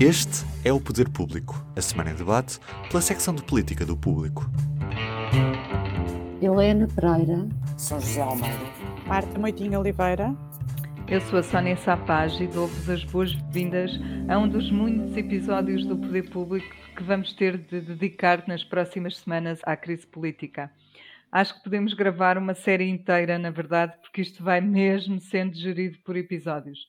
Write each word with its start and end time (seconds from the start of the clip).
Este 0.00 0.46
é 0.64 0.72
o 0.72 0.80
Poder 0.80 1.08
Público, 1.08 1.60
a 1.74 1.80
semana 1.80 2.12
em 2.12 2.14
debate 2.14 2.60
pela 2.88 3.02
secção 3.02 3.34
de 3.34 3.42
política 3.42 3.84
do 3.84 3.96
Público. 3.96 4.48
Helena 6.40 6.86
Pereira, 6.86 7.48
São 7.76 7.98
José 7.98 8.20
Almeida, 8.20 8.56
Marta 9.08 9.36
Moitinho 9.40 9.80
Oliveira. 9.80 10.32
Eu 11.08 11.20
sou 11.22 11.40
a 11.40 11.42
Sónia 11.42 11.76
Sapage 11.76 12.44
e 12.44 12.46
dou-vos 12.46 12.88
as 12.88 13.02
boas-vindas 13.02 13.90
a 14.28 14.38
um 14.38 14.48
dos 14.48 14.70
muitos 14.70 15.16
episódios 15.16 15.84
do 15.84 15.96
Poder 15.96 16.30
Público 16.30 16.72
que 16.96 17.02
vamos 17.02 17.32
ter 17.32 17.58
de 17.58 17.80
dedicar 17.80 18.44
nas 18.46 18.62
próximas 18.62 19.16
semanas 19.16 19.58
à 19.64 19.76
crise 19.76 20.06
política. 20.06 20.70
Acho 21.32 21.56
que 21.56 21.64
podemos 21.64 21.92
gravar 21.92 22.38
uma 22.38 22.54
série 22.54 22.88
inteira, 22.88 23.36
na 23.36 23.50
verdade, 23.50 23.94
porque 24.00 24.22
isto 24.22 24.44
vai 24.44 24.60
mesmo 24.60 25.18
sendo 25.18 25.56
gerido 25.56 25.98
por 26.04 26.16
episódios. 26.16 26.86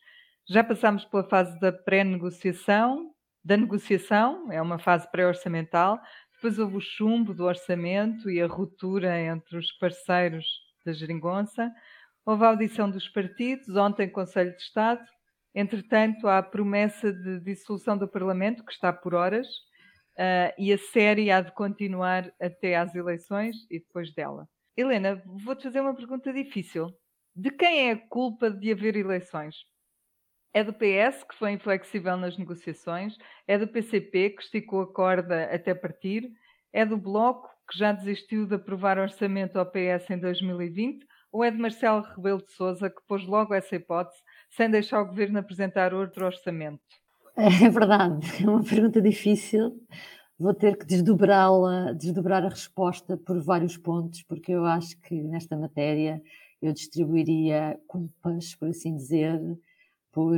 Já 0.50 0.63
passámos 0.63 1.05
pela 1.05 1.23
fase 1.23 1.59
da 1.59 1.71
pré-negociação, 1.71 3.11
da 3.43 3.55
negociação, 3.55 4.52
é 4.52 4.62
uma 4.62 4.80
fase 4.80 5.09
pré-orçamental, 5.12 5.99
depois 6.34 6.58
houve 6.58 6.77
o 6.77 6.81
chumbo 6.81 7.34
do 7.34 7.45
orçamento 7.45 8.30
e 8.30 8.41
a 8.41 8.48
ruptura 8.48 9.20
entre 9.20 9.58
os 9.58 9.72
parceiros 9.73 10.45
da 10.85 10.91
geringonça, 10.91 11.72
Houve 12.30 12.44
a 12.44 12.49
audição 12.49 12.88
dos 12.91 13.09
partidos, 13.09 13.75
ontem 13.75 14.08
Conselho 14.08 14.55
de 14.55 14.62
Estado. 14.62 15.03
Entretanto, 15.55 16.27
há 16.27 16.38
a 16.38 16.44
promessa 16.44 17.11
de 17.11 17.39
dissolução 17.39 17.97
do 17.97 18.08
Parlamento, 18.08 18.63
que 18.63 18.72
está 18.72 18.94
por 18.94 19.16
horas, 19.16 19.47
uh, 19.47 20.53
e 20.55 20.72
a 20.72 20.77
série 20.77 21.31
há 21.31 21.41
de 21.41 21.52
continuar 21.53 22.31
até 22.39 22.75
às 22.75 22.94
eleições 22.94 23.55
e 23.67 23.80
depois 23.80 24.13
dela. 24.13 24.47
Helena, 24.77 25.20
vou-te 25.44 25.63
fazer 25.63 25.81
uma 25.81 25.95
pergunta 25.95 26.31
difícil. 26.31 26.94
De 27.36 27.50
quem 27.50 27.89
é 27.89 27.94
a 27.94 28.08
culpa 28.08 28.52
de 28.52 28.72
haver 28.72 28.95
eleições? 28.95 29.55
É 30.53 30.63
do 30.63 30.73
PS, 30.73 31.23
que 31.27 31.35
foi 31.35 31.52
inflexível 31.52 32.17
nas 32.17 32.38
negociações? 32.38 33.17
É 33.48 33.58
do 33.58 33.67
PCP, 33.67 34.31
que 34.31 34.41
esticou 34.41 34.81
a 34.81 34.94
corda 34.94 35.44
até 35.53 35.73
partir? 35.73 36.31
É 36.73 36.86
do 36.86 36.97
Bloco, 36.97 37.50
que 37.69 37.78
já 37.78 37.92
desistiu 37.92 38.45
de 38.45 38.55
aprovar 38.55 38.97
orçamento 38.97 39.58
ao 39.58 39.66
PS 39.66 40.09
em 40.09 40.17
2020? 40.17 41.05
ou 41.31 41.44
é 41.44 41.52
de 41.52 41.58
Marcelo 41.58 42.02
Rebelo 42.02 42.44
de 42.44 42.52
Sousa 42.53 42.89
que 42.89 43.02
pôs 43.08 43.25
logo 43.25 43.53
essa 43.53 43.75
hipótese, 43.75 44.22
sem 44.50 44.70
deixar 44.70 45.02
o 45.02 45.08
governo 45.08 45.39
apresentar 45.39 45.94
outro 45.94 46.25
orçamento? 46.25 46.81
É 47.38 47.70
verdade, 47.70 48.44
é 48.44 48.50
uma 48.50 48.64
pergunta 48.64 49.02
difícil. 49.02 49.80
Vou 50.38 50.53
ter 50.53 50.77
que 50.77 50.86
desdobrá-la, 50.86 51.94
desdobrar 51.94 52.44
a 52.45 52.50
resposta 52.50 53.17
por 53.17 53.42
vários 53.42 53.77
pontos, 53.77 54.23
porque 54.23 54.52
eu 54.52 54.66
acho 54.66 55.00
que 55.02 55.22
nesta 55.23 55.55
matéria 55.55 56.22
eu 56.61 56.73
distribuiria 56.73 57.80
culpas, 57.88 58.55
por 58.55 58.70
assim 58.70 58.95
dizer, 58.95 59.39
por 60.11 60.38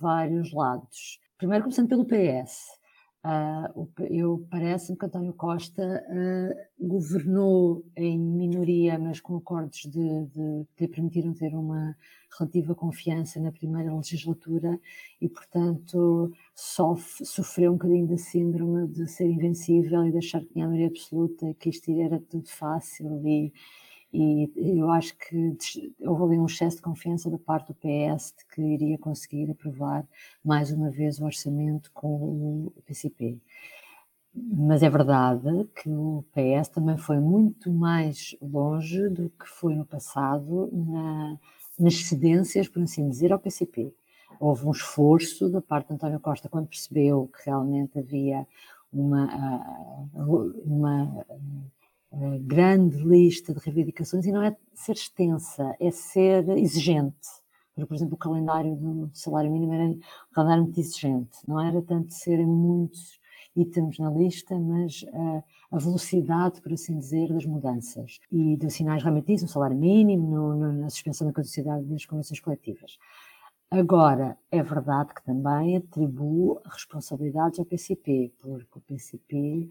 vários 0.00 0.52
lados. 0.52 1.20
Primeiro, 1.36 1.64
começando 1.64 1.88
pelo 1.88 2.04
PS. 2.04 2.78
Uh, 3.24 3.88
eu 4.08 4.46
parece-me 4.48 4.96
que 4.96 5.04
António 5.04 5.32
Costa 5.32 5.82
uh, 5.82 6.86
governou 6.88 7.84
em 7.96 8.16
minoria, 8.16 8.96
mas 8.96 9.20
com 9.20 9.36
acordos 9.36 9.80
de, 9.80 10.26
de, 10.26 10.66
que 10.76 10.84
lhe 10.84 10.88
permitiram 10.88 11.34
ter 11.34 11.52
uma 11.54 11.96
relativa 12.38 12.76
confiança 12.76 13.40
na 13.40 13.50
primeira 13.50 13.92
legislatura 13.92 14.78
e, 15.20 15.28
portanto, 15.28 16.32
sof, 16.54 17.24
sofreu 17.24 17.72
um 17.72 17.74
bocadinho 17.74 18.06
da 18.06 18.16
síndrome 18.16 18.86
de 18.86 19.08
ser 19.08 19.28
invencível 19.28 20.06
e 20.06 20.12
de 20.12 20.18
achar 20.18 20.40
que 20.40 20.52
tinha 20.52 20.64
a 20.64 20.68
maioria 20.68 20.88
absoluta, 20.88 21.52
que 21.58 21.70
isto 21.70 21.90
era 22.00 22.20
tudo 22.20 22.48
fácil 22.48 23.20
e, 23.26 23.52
e 24.12 24.50
eu 24.56 24.90
acho 24.90 25.14
que 25.16 25.56
houve 26.00 26.24
ali 26.24 26.38
um 26.38 26.46
excesso 26.46 26.76
de 26.76 26.82
confiança 26.82 27.30
da 27.30 27.38
parte 27.38 27.68
do 27.68 27.74
PS 27.74 28.34
de 28.38 28.46
que 28.54 28.62
iria 28.62 28.98
conseguir 28.98 29.50
aprovar 29.50 30.06
mais 30.42 30.70
uma 30.70 30.90
vez 30.90 31.18
o 31.20 31.24
orçamento 31.24 31.90
com 31.92 32.08
o 32.66 32.82
PCP. 32.86 33.38
Mas 34.34 34.82
é 34.82 34.88
verdade 34.88 35.68
que 35.74 35.90
o 35.90 36.24
PS 36.32 36.68
também 36.68 36.96
foi 36.96 37.18
muito 37.18 37.70
mais 37.70 38.36
longe 38.40 39.08
do 39.08 39.30
que 39.30 39.46
foi 39.46 39.74
no 39.74 39.84
passado 39.84 40.70
na, 40.72 41.38
nas 41.78 41.96
cedências, 41.96 42.68
por 42.68 42.82
assim 42.82 43.08
dizer, 43.08 43.32
ao 43.32 43.38
PCP. 43.38 43.92
Houve 44.40 44.66
um 44.66 44.70
esforço 44.70 45.50
da 45.50 45.60
parte 45.60 45.88
de 45.88 45.94
António 45.94 46.20
Costa 46.20 46.48
quando 46.48 46.68
percebeu 46.68 47.28
que 47.34 47.44
realmente 47.46 47.98
havia 47.98 48.46
uma, 48.92 49.24
ah, 49.24 50.04
uma 50.64 51.26
grande 52.40 52.96
lista 52.98 53.52
de 53.52 53.60
reivindicações 53.60 54.24
e 54.24 54.32
não 54.32 54.42
é 54.42 54.56
ser 54.74 54.92
extensa, 54.92 55.74
é 55.78 55.90
ser 55.90 56.48
exigente. 56.50 57.28
Por 57.86 57.94
exemplo, 57.94 58.14
o 58.14 58.18
calendário 58.18 58.74
do 58.74 59.10
salário 59.12 59.52
mínimo 59.52 59.72
era 59.72 59.84
um 59.84 60.00
calendário 60.32 60.64
muito 60.64 60.80
exigente, 60.80 61.38
não 61.46 61.60
era 61.60 61.80
tanto 61.80 62.12
serem 62.12 62.46
muitos 62.46 63.20
itens 63.54 63.98
na 63.98 64.10
lista, 64.10 64.58
mas 64.58 65.02
uh, 65.02 65.42
a 65.70 65.78
velocidade, 65.78 66.60
por 66.60 66.72
assim 66.72 66.98
dizer, 66.98 67.28
das 67.28 67.44
mudanças 67.44 68.20
e 68.32 68.56
dos 68.56 68.74
sinais 68.74 69.02
realmente 69.02 69.42
no 69.42 69.48
salário 69.48 69.76
mínimo, 69.76 70.28
no, 70.28 70.56
no, 70.56 70.72
na 70.72 70.90
suspensão 70.90 71.26
da 71.26 71.32
caducidade 71.32 71.84
das 71.84 72.04
convenções 72.04 72.40
coletivas. 72.40 72.98
Agora, 73.70 74.38
é 74.50 74.62
verdade 74.62 75.12
que 75.14 75.22
também 75.24 75.76
atribuo 75.76 76.60
responsabilidades 76.64 77.58
ao 77.58 77.66
PCP, 77.66 78.32
porque 78.38 78.78
o 78.78 78.80
PCP 78.80 79.68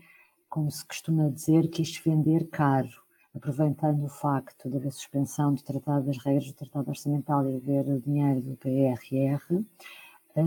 como 0.49 0.71
se 0.71 0.85
costuma 0.85 1.29
dizer, 1.29 1.67
quis 1.69 1.97
vender 1.97 2.47
caro, 2.49 2.89
aproveitando 3.35 4.03
o 4.05 4.09
facto 4.09 4.69
de 4.69 4.77
haver 4.77 4.91
suspensão 4.91 5.53
do 5.53 5.61
Tratado 5.61 6.05
das 6.05 6.17
Regras 6.17 6.47
do 6.47 6.53
Tratado 6.53 6.89
Orçamental 6.89 7.47
e 7.49 7.55
haver 7.55 7.99
dinheiro 7.99 8.41
do 8.41 8.57
PRR, 8.57 9.63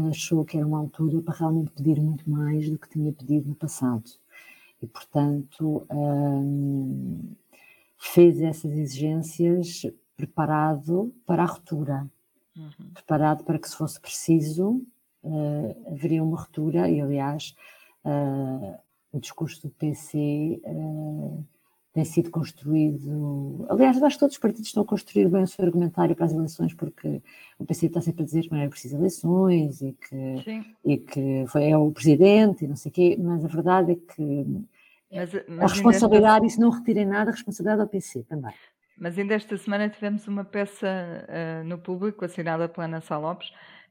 achou 0.09 0.44
que 0.44 0.56
era 0.56 0.66
uma 0.66 0.78
altura 0.78 1.21
para 1.21 1.34
realmente 1.34 1.72
pedir 1.72 2.00
muito 2.00 2.28
mais 2.31 2.71
do 2.71 2.78
que 2.78 2.89
tinha 2.89 3.12
pedido 3.12 3.49
no 3.49 3.55
passado. 3.55 4.05
E, 4.81 4.87
portanto, 4.87 5.87
hum, 5.91 7.34
fez 7.99 8.41
essas 8.41 8.72
exigências 8.72 9.87
preparado 10.16 11.12
para 11.27 11.43
a 11.43 11.47
ruptura, 11.47 12.09
uhum. 12.56 12.91
preparado 12.94 13.44
para 13.44 13.59
que, 13.59 13.69
se 13.69 13.77
fosse 13.77 14.00
preciso, 14.00 14.83
uh, 15.22 15.93
haveria 15.93 16.22
uma 16.22 16.39
ruptura, 16.39 16.89
e 16.89 17.00
aliás, 17.00 17.55
uh, 18.05 18.78
o 19.12 19.21
discurso 19.21 19.62
do 19.62 19.71
PC 19.71 20.60
uh, 20.65 21.38
eh, 21.41 21.44
tem 21.93 22.04
sido 22.04 22.31
construído. 22.31 23.66
Aliás, 23.69 24.00
acho 24.03 24.16
que 24.16 24.21
todos 24.21 24.37
os 24.37 24.41
partidos 24.41 24.69
estão 24.69 24.82
a 24.82 24.87
construir 24.87 25.28
bem 25.28 25.43
o 25.43 25.47
seu 25.47 25.65
argumentário 25.65 26.15
para 26.15 26.26
as 26.26 26.32
eleições, 26.32 26.72
porque 26.75 27.21
o 27.59 27.65
PC 27.65 27.87
está 27.87 28.00
sempre 28.00 28.22
a 28.22 28.25
dizer 28.25 28.43
que 28.43 28.53
não 28.53 28.59
era 28.59 28.71
preciso 28.71 28.97
eleições 28.97 29.82
e 29.82 29.93
que, 29.93 30.75
e 30.84 30.97
que 30.98 31.44
foi, 31.48 31.71
é 31.71 31.76
o 31.76 31.91
presidente 31.91 32.65
e 32.65 32.69
não 32.69 32.76
sei 32.76 32.91
o 32.91 32.93
quê, 32.93 33.16
mas 33.21 33.44
a 33.44 33.48
verdade 33.48 33.93
é 33.93 33.97
que 33.97 34.66
mas, 35.12 35.32
mas 35.48 35.72
a 35.72 35.75
responsabilidade, 35.75 36.47
esta... 36.47 36.47
e 36.47 36.50
se 36.50 36.60
não 36.60 36.71
retirem 36.71 37.04
nada, 37.04 37.31
a 37.31 37.34
responsabilidade 37.34 37.81
é 37.81 37.82
ao 37.82 37.88
PC 37.88 38.22
também. 38.25 38.54
Mas 38.97 39.19
ainda 39.19 39.34
esta 39.34 39.56
semana 39.56 39.88
tivemos 39.88 40.28
uma 40.28 40.44
peça 40.44 40.87
uh, 40.87 41.66
no 41.66 41.78
público 41.78 42.25
assinada 42.25 42.69
pela 42.69 42.84
Ana 42.84 43.00
Sá 43.00 43.19
Lopes 43.19 43.50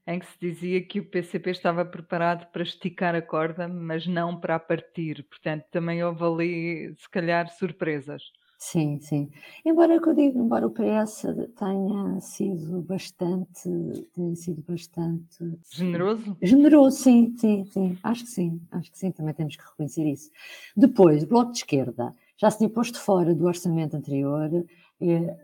em 0.09 0.17
que 0.19 0.25
se 0.25 0.39
dizia 0.41 0.81
que 0.81 0.99
o 0.99 1.05
PCP 1.05 1.51
estava 1.51 1.85
preparado 1.85 2.47
para 2.51 2.63
esticar 2.63 3.13
a 3.13 3.21
corda, 3.21 3.67
mas 3.67 4.07
não 4.07 4.39
para 4.39 4.57
partir. 4.57 5.23
Portanto, 5.29 5.65
também 5.69 6.03
houve 6.03 6.23
ali, 6.23 6.95
se 6.97 7.07
calhar, 7.07 7.47
surpresas. 7.47 8.23
Sim, 8.57 8.99
sim. 8.99 9.29
Embora 9.63 9.93
eu 9.93 10.15
digo, 10.15 10.39
embora 10.39 10.65
o 10.65 10.71
PS 10.71 11.27
tenha 11.55 12.19
sido 12.19 12.81
bastante, 12.81 13.69
tenha 14.13 14.35
sido 14.35 14.63
bastante 14.67 15.57
generoso. 15.71 16.35
Generoso, 16.41 16.97
sim, 16.97 17.35
sim, 17.37 17.63
sim. 17.65 17.97
Acho 18.03 18.23
que 18.23 18.31
sim, 18.31 18.59
acho 18.71 18.91
que 18.91 18.97
sim. 18.97 19.11
Também 19.11 19.33
temos 19.35 19.55
que 19.55 19.63
reconhecer 19.63 20.05
isso. 20.05 20.31
Depois, 20.75 21.23
Bloco 21.23 21.51
de 21.51 21.59
Esquerda 21.59 22.13
já 22.35 22.49
se 22.49 22.57
tinha 22.57 22.69
posto 22.69 22.99
fora 22.99 23.35
do 23.35 23.45
orçamento 23.45 23.95
anterior 23.95 24.49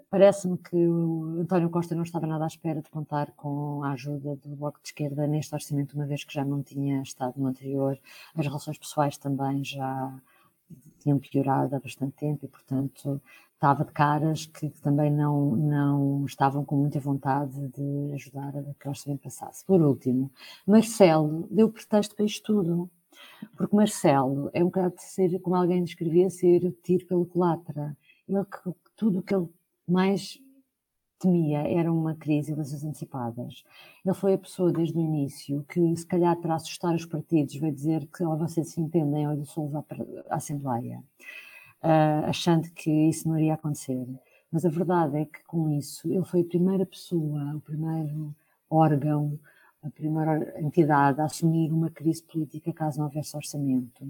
Parece-me 0.10 0.58
que 0.58 0.76
o 0.76 1.40
António 1.40 1.70
Costa 1.70 1.96
não 1.96 2.04
estava 2.04 2.28
nada 2.28 2.44
à 2.44 2.48
espera 2.48 2.82
de 2.82 2.90
contar 2.90 3.32
com 3.32 3.84
a 3.84 3.92
ajuda 3.92 4.36
do 4.36 4.56
Bloco 4.56 4.82
de 4.82 4.90
Esquerda 4.90 5.26
neste 5.26 5.56
orçamento, 5.56 5.94
uma 5.96 6.06
vez 6.06 6.26
que 6.26 6.34
já 6.34 6.44
não 6.44 6.62
tinha 6.62 7.02
estado 7.02 7.40
no 7.40 7.48
anterior. 7.48 7.98
As 8.36 8.46
relações 8.46 8.78
pessoais 8.78 9.18
também 9.18 9.64
já 9.64 10.14
tinham 11.00 11.20
piorado 11.20 11.74
há 11.74 11.80
bastante 11.80 12.18
tempo 12.18 12.46
e, 12.46 12.50
portanto, 12.50 13.22
estava 13.54 13.86
de 13.86 13.94
caras 13.94 14.46
que 14.46 14.70
também 14.82 15.10
não, 15.10 15.56
não 15.56 16.26
estavam 16.26 16.66
com 16.66 16.76
muita 16.76 17.00
vontade 17.00 17.68
de 17.70 18.14
ajudar 18.14 18.58
a 18.58 18.62
que 18.78 18.88
o 18.88 18.90
orçamento 18.90 19.24
passasse. 19.24 19.64
Por 19.66 19.82
último, 19.82 20.32
Marcelo 20.68 21.48
deu 21.50 21.72
pretexto 21.72 22.14
para 22.14 22.26
isto 22.26 22.44
tudo. 22.44 22.90
Porque 23.56 23.76
Marcelo 23.76 24.50
é 24.54 24.62
um 24.62 24.66
bocado 24.66 24.96
de 24.96 25.04
ser, 25.04 25.40
como 25.40 25.56
alguém 25.56 25.84
descrevia, 25.84 26.30
ser 26.30 26.76
tiro 26.84 27.06
pelo 27.06 27.26
culatra. 27.26 27.96
Ele 28.28 28.46
tudo 28.96 29.20
o 29.20 29.24
que 29.24 29.36
ele 29.36 29.48
mais 29.88 30.40
temia 31.20 31.60
era 31.68 31.92
uma 31.92 32.16
crise 32.16 32.48
de 32.48 32.54
eleições 32.54 32.84
antecipadas. 32.84 33.64
Ele 34.06 34.14
foi 34.14 34.34
a 34.34 34.38
pessoa 34.38 34.72
desde 34.72 34.98
o 34.98 35.02
início 35.02 35.66
que, 35.70 35.96
se 35.96 36.06
calhar, 36.06 36.36
para 36.38 36.56
assustar 36.56 36.94
os 36.94 37.06
partidos, 37.06 37.56
vai 37.58 37.72
dizer 37.72 38.08
que 38.08 38.24
ou 38.24 38.38
vocês 38.38 38.72
se 38.72 38.82
entendem 38.82 39.28
ou 39.28 39.36
dissolve 39.36 39.78
a 39.78 40.36
Assembleia, 40.36 41.04
uh, 41.84 42.26
achando 42.26 42.70
que 42.72 42.92
isso 43.10 43.28
não 43.28 43.38
iria 43.38 43.54
acontecer. 43.54 44.06
Mas 44.52 44.66
a 44.66 44.70
verdade 44.70 45.18
é 45.18 45.26
que, 45.26 45.44
com 45.46 45.70
isso, 45.70 46.08
ele 46.12 46.24
foi 46.24 46.42
a 46.42 46.46
primeira 46.46 46.86
pessoa, 46.86 47.56
o 47.56 47.62
primeiro 47.62 48.36
órgão 48.70 49.40
a 49.86 49.90
primeira 49.92 50.60
entidade 50.60 51.22
a 51.22 51.26
assumir 51.26 51.72
uma 51.72 51.90
crise 51.90 52.24
política 52.24 52.74
caso 52.74 52.98
não 52.98 53.06
houvesse 53.06 53.36
orçamento. 53.36 54.04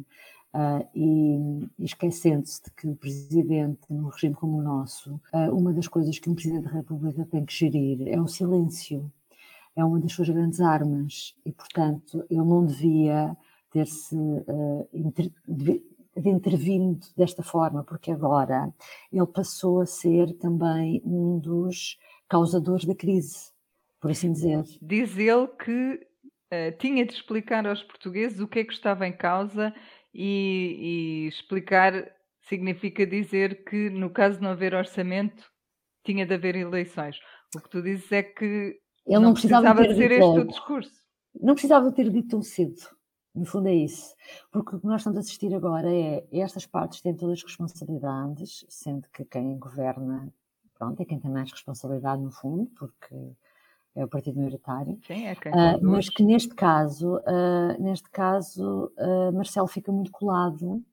Uh, 0.53 0.87
e, 0.95 1.69
esquecendo-se 1.83 2.63
de 2.63 2.71
que 2.71 2.87
o 2.87 2.95
presidente, 2.95 3.81
num 3.89 4.07
regime 4.07 4.33
como 4.33 4.57
o 4.57 4.61
nosso, 4.61 5.19
uh, 5.33 5.53
uma 5.53 5.73
das 5.73 5.85
coisas 5.85 6.17
que 6.17 6.29
um 6.29 6.33
presidente 6.33 6.63
da 6.63 6.71
República 6.71 7.27
tem 7.29 7.43
que 7.43 7.53
gerir 7.53 8.07
é 8.07 8.19
o 8.21 8.27
silêncio. 8.27 9.11
É 9.75 9.83
uma 9.83 9.99
das 9.99 10.13
suas 10.13 10.29
grandes 10.29 10.61
armas 10.61 11.35
e, 11.45 11.51
portanto, 11.51 12.25
ele 12.29 12.39
não 12.39 12.65
devia 12.65 13.35
ter-se 13.69 14.15
uh, 14.15 14.87
inter, 14.93 15.29
de, 15.45 15.83
intervindo 16.15 17.05
desta 17.17 17.43
forma, 17.43 17.83
porque 17.83 18.09
agora 18.09 18.73
ele 19.11 19.25
passou 19.25 19.81
a 19.81 19.85
ser 19.85 20.33
também 20.35 21.01
um 21.03 21.37
dos 21.37 21.97
causadores 22.29 22.85
da 22.85 22.95
crise, 22.95 23.51
por 24.05 24.11
assim 24.11 24.31
dizer. 24.31 24.63
Diz 24.83 25.17
ele 25.17 25.47
que 25.47 26.07
tinha 26.77 27.03
de 27.03 27.11
explicar 27.11 27.65
aos 27.65 27.81
portugueses 27.81 28.39
o 28.39 28.47
que 28.47 28.59
é 28.59 28.63
que 28.63 28.71
estava 28.71 29.07
em 29.07 29.11
causa 29.11 29.73
e, 30.13 31.23
e 31.25 31.27
explicar 31.27 31.91
significa 32.47 33.03
dizer 33.03 33.63
que, 33.65 33.89
no 33.89 34.11
caso 34.11 34.37
de 34.37 34.43
não 34.43 34.51
haver 34.51 34.75
orçamento, 34.75 35.43
tinha 36.03 36.23
de 36.23 36.35
haver 36.35 36.55
eleições. 36.55 37.17
O 37.55 37.59
que 37.59 37.67
tu 37.67 37.81
dizes 37.81 38.11
é 38.11 38.21
que 38.21 38.45
ele 38.45 38.79
não, 39.07 39.21
não 39.21 39.33
precisava, 39.33 39.73
precisava 39.73 39.97
ser 39.97 40.11
este 40.11 40.39
o 40.39 40.45
discurso. 40.45 40.91
Não 41.41 41.53
precisava 41.55 41.91
ter 41.91 42.11
dito 42.11 42.27
tão 42.27 42.43
cedo. 42.43 42.79
No 43.33 43.43
fundo 43.43 43.69
é 43.69 43.73
isso. 43.73 44.13
Porque 44.51 44.75
o 44.75 44.79
que 44.79 44.85
nós 44.85 45.01
estamos 45.01 45.17
a 45.17 45.21
assistir 45.21 45.51
agora 45.51 45.91
é 45.91 46.27
estas 46.31 46.67
partes 46.67 47.01
têm 47.01 47.15
todas 47.15 47.39
as 47.39 47.43
responsabilidades, 47.43 48.67
sendo 48.69 49.09
que 49.09 49.25
quem 49.25 49.57
governa, 49.57 50.31
pronto, 50.77 51.01
é 51.01 51.05
quem 51.05 51.19
tem 51.19 51.31
mais 51.31 51.51
responsabilidade 51.51 52.21
no 52.21 52.29
fundo, 52.29 52.69
porque 52.77 53.35
é 53.95 54.03
o 54.03 54.07
partido 54.07 54.37
maioritário. 54.37 54.99
Sim, 55.07 55.25
é 55.25 55.35
quem 55.35 55.51
uh, 55.51 55.79
mas 55.81 56.09
que 56.09 56.23
neste 56.23 56.53
caso, 56.53 57.15
uh, 57.17 57.81
neste 57.81 58.09
caso, 58.09 58.91
uh, 58.97 59.31
Marcelo 59.33 59.67
fica 59.67 59.91
muito 59.91 60.11
colado 60.11 60.83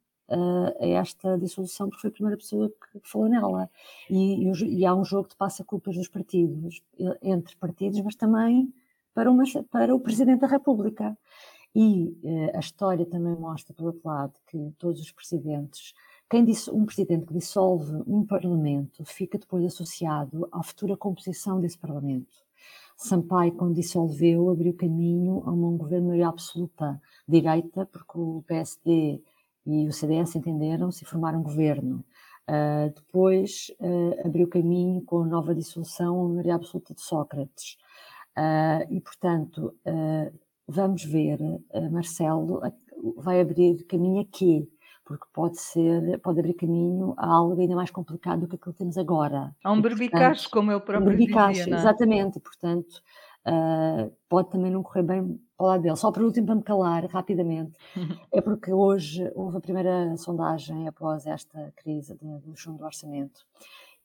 a 0.80 0.86
esta 0.86 1.36
dissolução 1.36 1.90
porque 1.90 2.00
foi 2.00 2.08
a 2.08 2.12
primeira 2.12 2.38
pessoa 2.38 2.70
que 2.70 3.00
falou 3.06 3.28
nela. 3.28 3.68
E, 4.08 4.48
e, 4.48 4.78
e 4.78 4.86
há 4.86 4.94
um 4.94 5.04
jogo 5.04 5.28
de 5.28 5.36
passa-culpas 5.36 5.94
dos 5.94 6.08
partidos, 6.08 6.80
entre 7.20 7.54
partidos, 7.56 8.00
mas 8.00 8.14
também 8.14 8.72
para, 9.12 9.30
uma, 9.30 9.44
para 9.70 9.94
o 9.94 10.00
Presidente 10.00 10.40
da 10.40 10.46
República. 10.46 11.14
E 11.74 12.16
a 12.54 12.60
história 12.60 13.04
também 13.04 13.34
mostra, 13.34 13.74
pelo 13.74 13.88
outro 13.88 14.08
lado, 14.08 14.32
que 14.46 14.72
todos 14.78 15.02
os 15.02 15.12
presidentes 15.12 15.92
quem 16.32 16.46
disse, 16.46 16.70
um 16.70 16.86
presidente 16.86 17.26
que 17.26 17.34
dissolve 17.34 17.92
um 18.06 18.24
parlamento 18.24 19.04
fica 19.04 19.36
depois 19.36 19.66
associado 19.66 20.48
à 20.50 20.62
futura 20.62 20.96
composição 20.96 21.60
desse 21.60 21.76
parlamento. 21.76 22.41
Sampaio, 23.02 23.52
quando 23.52 23.74
dissolveu, 23.74 24.48
abriu 24.50 24.74
caminho 24.74 25.42
a 25.44 25.52
um 25.52 25.76
governo 25.76 26.08
maioria 26.08 26.28
absoluta 26.28 27.00
direita, 27.26 27.86
porque 27.86 28.18
o 28.18 28.44
PSD 28.46 29.20
e 29.66 29.88
o 29.88 29.92
CDS 29.92 30.36
entenderam-se 30.36 31.04
e 31.04 31.06
formaram 31.06 31.40
um 31.40 31.42
governo. 31.42 32.04
Uh, 32.48 32.92
depois 32.94 33.72
uh, 33.80 34.26
abriu 34.26 34.48
caminho 34.48 35.00
com 35.02 35.22
a 35.22 35.26
nova 35.26 35.54
dissolução 35.54 36.24
a 36.24 36.28
maioria 36.28 36.54
absoluta 36.56 36.94
de 36.94 37.00
Sócrates. 37.00 37.76
Uh, 38.36 38.92
e, 38.92 39.00
portanto, 39.00 39.74
vamos 40.66 41.04
ver, 41.04 41.38
Marcelo 41.90 42.60
vai 43.16 43.40
abrir 43.40 43.84
caminho 43.84 44.22
a 44.22 44.24
quê? 44.24 44.66
Porque 45.04 45.26
pode 45.32 45.60
ser, 45.60 46.18
pode 46.20 46.38
abrir 46.38 46.54
caminho 46.54 47.14
a 47.16 47.26
algo 47.26 47.60
ainda 47.60 47.74
mais 47.74 47.90
complicado 47.90 48.40
do 48.40 48.48
que 48.48 48.56
aquilo 48.56 48.72
que 48.72 48.78
temos 48.78 48.96
agora. 48.96 49.54
Há 49.62 49.72
um 49.72 49.80
berbicacho, 49.80 50.50
como 50.50 50.70
ele 50.70 50.80
próprio 50.80 51.02
um 51.02 51.16
berbicacho, 51.16 51.60
dizia, 51.60 51.66
não 51.70 51.78
é? 51.78 51.80
exatamente, 51.80 52.40
portanto, 52.40 53.02
uh, 53.46 54.12
pode 54.28 54.50
também 54.50 54.70
não 54.70 54.82
correr 54.82 55.02
bem 55.02 55.40
ao 55.58 55.66
lado 55.66 55.82
dele. 55.82 55.96
Só 55.96 56.10
por 56.10 56.22
último, 56.22 56.46
para 56.46 56.54
me 56.56 56.62
calar 56.62 57.04
rapidamente, 57.06 57.72
é 58.32 58.40
porque 58.40 58.72
hoje 58.72 59.30
houve 59.34 59.56
a 59.56 59.60
primeira 59.60 60.16
sondagem 60.16 60.88
após 60.88 61.26
esta 61.26 61.72
crise 61.76 62.14
do 62.14 62.56
chumbo 62.56 62.78
do 62.78 62.84
orçamento 62.84 63.44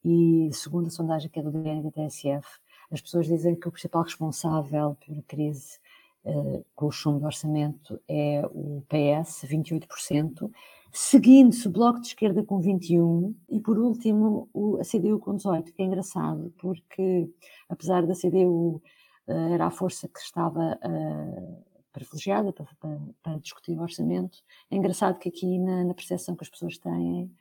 e 0.04 0.50
segundo 0.54 0.88
a 0.88 0.92
sondagem 0.92 1.30
que 1.30 1.40
é 1.40 1.44
do 1.44 1.52
DN 1.52 1.84
da 1.84 1.92
TSF, 1.92 2.48
as 2.92 3.02
pessoas 3.02 3.28
dizem 3.28 3.56
que 3.56 3.68
o 3.68 3.72
principal 3.72 4.04
responsável 4.04 4.96
pela 5.06 5.22
crise 5.24 5.80
uh, 6.24 6.66
com 6.76 6.88
o 6.88 6.92
chumbo 6.92 7.20
do 7.20 7.26
orçamento 7.26 8.00
é 8.08 8.42
o 8.52 8.84
PS, 8.88 9.46
28%, 9.46 10.50
seguindo-se 10.92 11.68
o 11.68 11.72
Bloco 11.72 12.00
de 12.00 12.08
Esquerda 12.08 12.44
com 12.44 12.60
21 12.60 13.36
e, 13.50 13.60
por 13.60 13.78
último, 13.78 14.50
o, 14.54 14.78
a 14.78 14.84
CDU 14.84 15.20
com 15.20 15.36
18, 15.36 15.74
que 15.74 15.82
é 15.82 15.86
engraçado, 15.86 16.54
porque 16.58 17.30
apesar 17.70 18.06
da 18.06 18.14
CDU 18.14 18.76
uh, 18.76 18.82
eh, 19.28 19.54
era 19.54 19.68
a 19.68 19.72
força 19.72 20.08
que 20.08 20.20
estava 20.20 20.80
uh, 20.84 21.66
privilegiada 21.92 22.54
para, 22.54 22.68
para, 22.80 23.00
para, 23.22 23.40
discutir 23.40 23.78
o 23.78 23.82
orçamento, 23.82 24.40
é 24.72 24.76
engraçado 24.76 25.20
que 25.20 25.30
aqui 25.30 25.58
na, 25.60 25.84
na 25.84 25.94
percepção 25.94 26.36
que 26.36 26.44
as 26.44 26.50
pessoas 26.50 26.78
têm, 26.78 27.32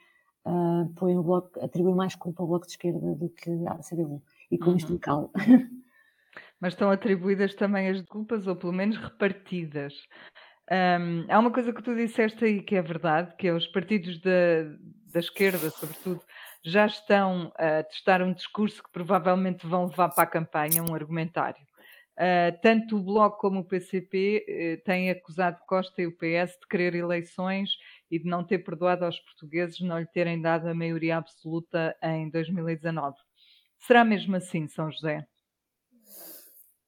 uh, 0.44 0.92
põe 0.94 1.16
o 1.16 1.22
bloco, 1.22 1.58
atribui 1.62 1.94
mais 1.94 2.14
culpa 2.14 2.42
ao 2.42 2.48
Bloco 2.48 2.66
de 2.66 2.72
Esquerda 2.72 3.14
do 3.14 3.28
que 3.28 3.50
à 3.66 3.76
CDU, 3.78 4.22
e 4.50 4.58
com 4.58 4.70
uhum. 4.70 4.76
isto 4.76 4.92
local. 4.92 5.30
Mas 6.60 6.72
estão 6.72 6.90
atribuídas 6.90 7.54
também 7.54 7.88
as 7.88 8.00
culpas, 8.02 8.46
ou 8.46 8.56
pelo 8.56 8.72
menos 8.72 8.96
repartidas. 8.96 9.94
Um, 10.70 11.26
há 11.28 11.38
uma 11.38 11.52
coisa 11.52 11.72
que 11.72 11.82
tu 11.82 11.94
disseste 11.94 12.44
aí 12.44 12.62
que 12.62 12.74
é 12.74 12.82
verdade, 12.82 13.34
que 13.36 13.46
é 13.46 13.52
os 13.52 13.66
partidos 13.66 14.20
da, 14.20 14.64
da 15.12 15.20
esquerda, 15.20 15.70
sobretudo, 15.70 16.20
já 16.64 16.86
estão 16.86 17.52
a 17.56 17.84
testar 17.84 18.20
um 18.20 18.32
discurso 18.32 18.82
que 18.82 18.90
provavelmente 18.90 19.66
vão 19.66 19.86
levar 19.86 20.08
para 20.08 20.24
a 20.24 20.26
campanha, 20.26 20.82
um 20.82 20.94
argumentário. 20.94 21.64
Uh, 22.16 22.58
tanto 22.62 22.96
o 22.96 23.02
Bloco 23.02 23.38
como 23.38 23.60
o 23.60 23.64
PCP 23.64 24.44
uh, 24.48 24.50
eh, 24.50 24.76
têm 24.78 25.10
acusado 25.10 25.58
Costa 25.66 26.00
e 26.00 26.06
o 26.06 26.16
PS 26.16 26.58
de 26.58 26.66
querer 26.68 26.94
eleições 26.94 27.70
e 28.10 28.18
de 28.18 28.24
não 28.24 28.42
ter 28.42 28.60
perdoado 28.60 29.04
aos 29.04 29.20
portugueses 29.20 29.78
não 29.80 29.98
lhe 29.98 30.06
terem 30.06 30.40
dado 30.40 30.66
a 30.66 30.74
maioria 30.74 31.18
absoluta 31.18 31.94
em 32.02 32.30
2019. 32.30 33.14
Será 33.78 34.02
mesmo 34.02 34.34
assim, 34.34 34.66
São 34.66 34.90
José? 34.90 35.26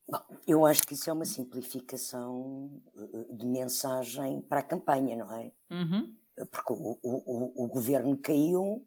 Bom, 0.08 0.22
eu 0.46 0.64
acho 0.64 0.82
que 0.84 0.94
isso 0.94 1.10
é 1.10 1.12
uma 1.12 1.26
simplificação 1.26 2.70
eh, 2.96 3.34
de 3.34 3.44
mensagem 3.44 4.40
para 4.40 4.60
a 4.60 4.62
campanha, 4.62 5.16
não 5.16 5.30
é? 5.34 5.52
Uhum. 5.70 6.16
Porque 6.50 6.72
o, 6.72 6.98
o, 7.02 7.64
o, 7.64 7.68
governo 7.68 8.16
caiu, 8.16 8.86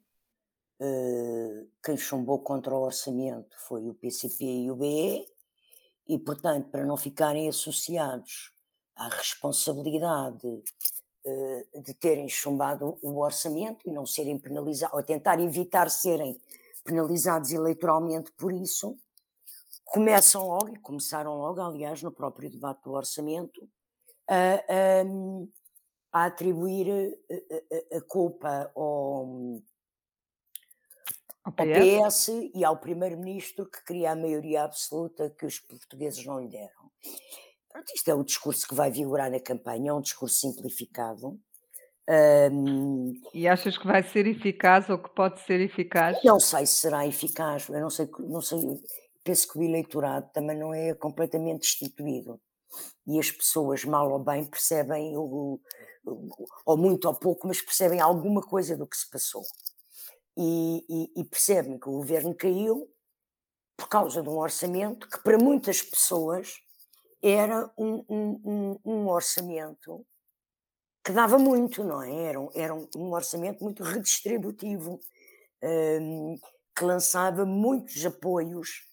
uh, 0.79 1.69
quem 1.83 1.97
chumbou 1.97 2.39
contra 2.39 2.73
o 2.73 2.81
orçamento 2.81 3.55
foi 3.59 3.87
o 3.89 3.93
PCP 3.93 4.45
e 4.45 4.71
o 4.71 4.75
BE, 4.75 5.27
e, 6.07 6.17
portanto, 6.17 6.69
para 6.69 6.85
não 6.85 6.97
ficarem 6.97 7.47
associados 7.49 8.53
à 8.95 9.09
responsabilidade 9.09 10.47
uh, 10.47 11.81
de 11.83 11.93
terem 11.93 12.29
chumbado 12.29 12.97
o 13.01 13.19
orçamento 13.19 13.87
e 13.87 13.91
não 13.91 14.05
serem 14.05 14.39
penalizados, 14.39 14.95
ou 14.95 15.03
tentar 15.03 15.39
evitar 15.39 15.89
serem 15.89 16.39
penalizados 16.83 17.51
eleitoralmente 17.51 18.31
por 18.31 18.51
isso, 18.53 18.97
começam 19.91 20.47
logo, 20.47 20.69
e 20.69 20.79
começaram 20.79 21.37
logo, 21.37 21.61
aliás, 21.61 22.01
no 22.01 22.11
próprio 22.11 22.49
debate 22.49 22.81
do 22.83 22.93
orçamento, 22.93 23.69
a, 24.29 24.55
a, 26.13 26.21
a 26.21 26.25
atribuir 26.25 26.87
a, 27.29 27.97
a, 27.97 28.01
culpa 28.01 28.71
ao, 28.73 29.61
ao 31.43 31.53
PS 31.53 32.29
e 32.55 32.63
ao 32.63 32.77
primeiro-ministro 32.77 33.69
que 33.69 33.83
queria 33.83 34.11
a 34.11 34.15
maioria 34.15 34.63
absoluta 34.63 35.29
que 35.37 35.45
os 35.45 35.59
portugueses 35.59 36.25
não 36.25 36.39
lhe 36.39 36.47
deram. 36.47 36.89
Pronto, 37.69 37.91
isto 37.93 38.09
é 38.09 38.13
o 38.13 38.23
discurso 38.23 38.67
que 38.67 38.75
vai 38.75 38.89
vigorar 38.91 39.29
na 39.29 39.39
campanha, 39.41 39.91
é 39.91 39.93
um 39.93 40.01
discurso 40.01 40.35
simplificado. 40.35 41.37
Um, 42.09 43.13
e 43.33 43.47
achas 43.47 43.77
que 43.77 43.87
vai 43.87 44.03
ser 44.03 44.25
eficaz 44.25 44.89
ou 44.89 44.97
que 44.97 45.13
pode 45.13 45.39
ser 45.41 45.59
eficaz? 45.61 46.17
Não 46.23 46.39
sei 46.39 46.65
se 46.65 46.75
será 46.75 47.05
eficaz, 47.05 47.67
eu 47.69 47.79
não 47.79 47.89
sei, 47.89 48.09
não 48.19 48.41
sei 48.41 48.59
penso 49.23 49.47
que 49.47 49.59
o 49.59 49.63
eleitorado 49.63 50.29
também 50.33 50.57
não 50.57 50.73
é 50.73 50.93
completamente 50.93 51.61
destituído. 51.61 52.39
E 53.05 53.19
as 53.19 53.29
pessoas, 53.29 53.83
mal 53.83 54.11
ou 54.11 54.19
bem, 54.19 54.45
percebem, 54.45 55.15
o, 55.17 55.59
ou 56.65 56.77
muito 56.77 57.05
ou 57.05 57.13
pouco, 57.13 57.47
mas 57.47 57.61
percebem 57.61 57.99
alguma 57.99 58.41
coisa 58.41 58.77
do 58.77 58.87
que 58.87 58.97
se 58.97 59.09
passou. 59.09 59.43
E, 60.37 60.85
e, 60.89 61.21
e 61.21 61.23
percebem 61.25 61.77
que 61.77 61.89
o 61.89 61.93
governo 61.93 62.33
caiu 62.33 62.89
por 63.75 63.89
causa 63.89 64.21
de 64.21 64.29
um 64.29 64.37
orçamento 64.37 65.09
que, 65.09 65.19
para 65.21 65.37
muitas 65.37 65.81
pessoas, 65.81 66.55
era 67.21 67.69
um, 67.77 68.03
um, 68.09 68.79
um 68.85 69.07
orçamento 69.09 70.05
que 71.03 71.11
dava 71.11 71.37
muito, 71.37 71.83
não 71.83 72.01
é? 72.01 72.23
Era 72.25 72.39
um, 72.39 72.49
era 72.53 72.73
um 72.73 73.11
orçamento 73.11 73.63
muito 73.63 73.83
redistributivo, 73.83 74.99
um, 75.63 76.37
que 76.75 76.85
lançava 76.85 77.45
muitos 77.45 78.05
apoios 78.05 78.90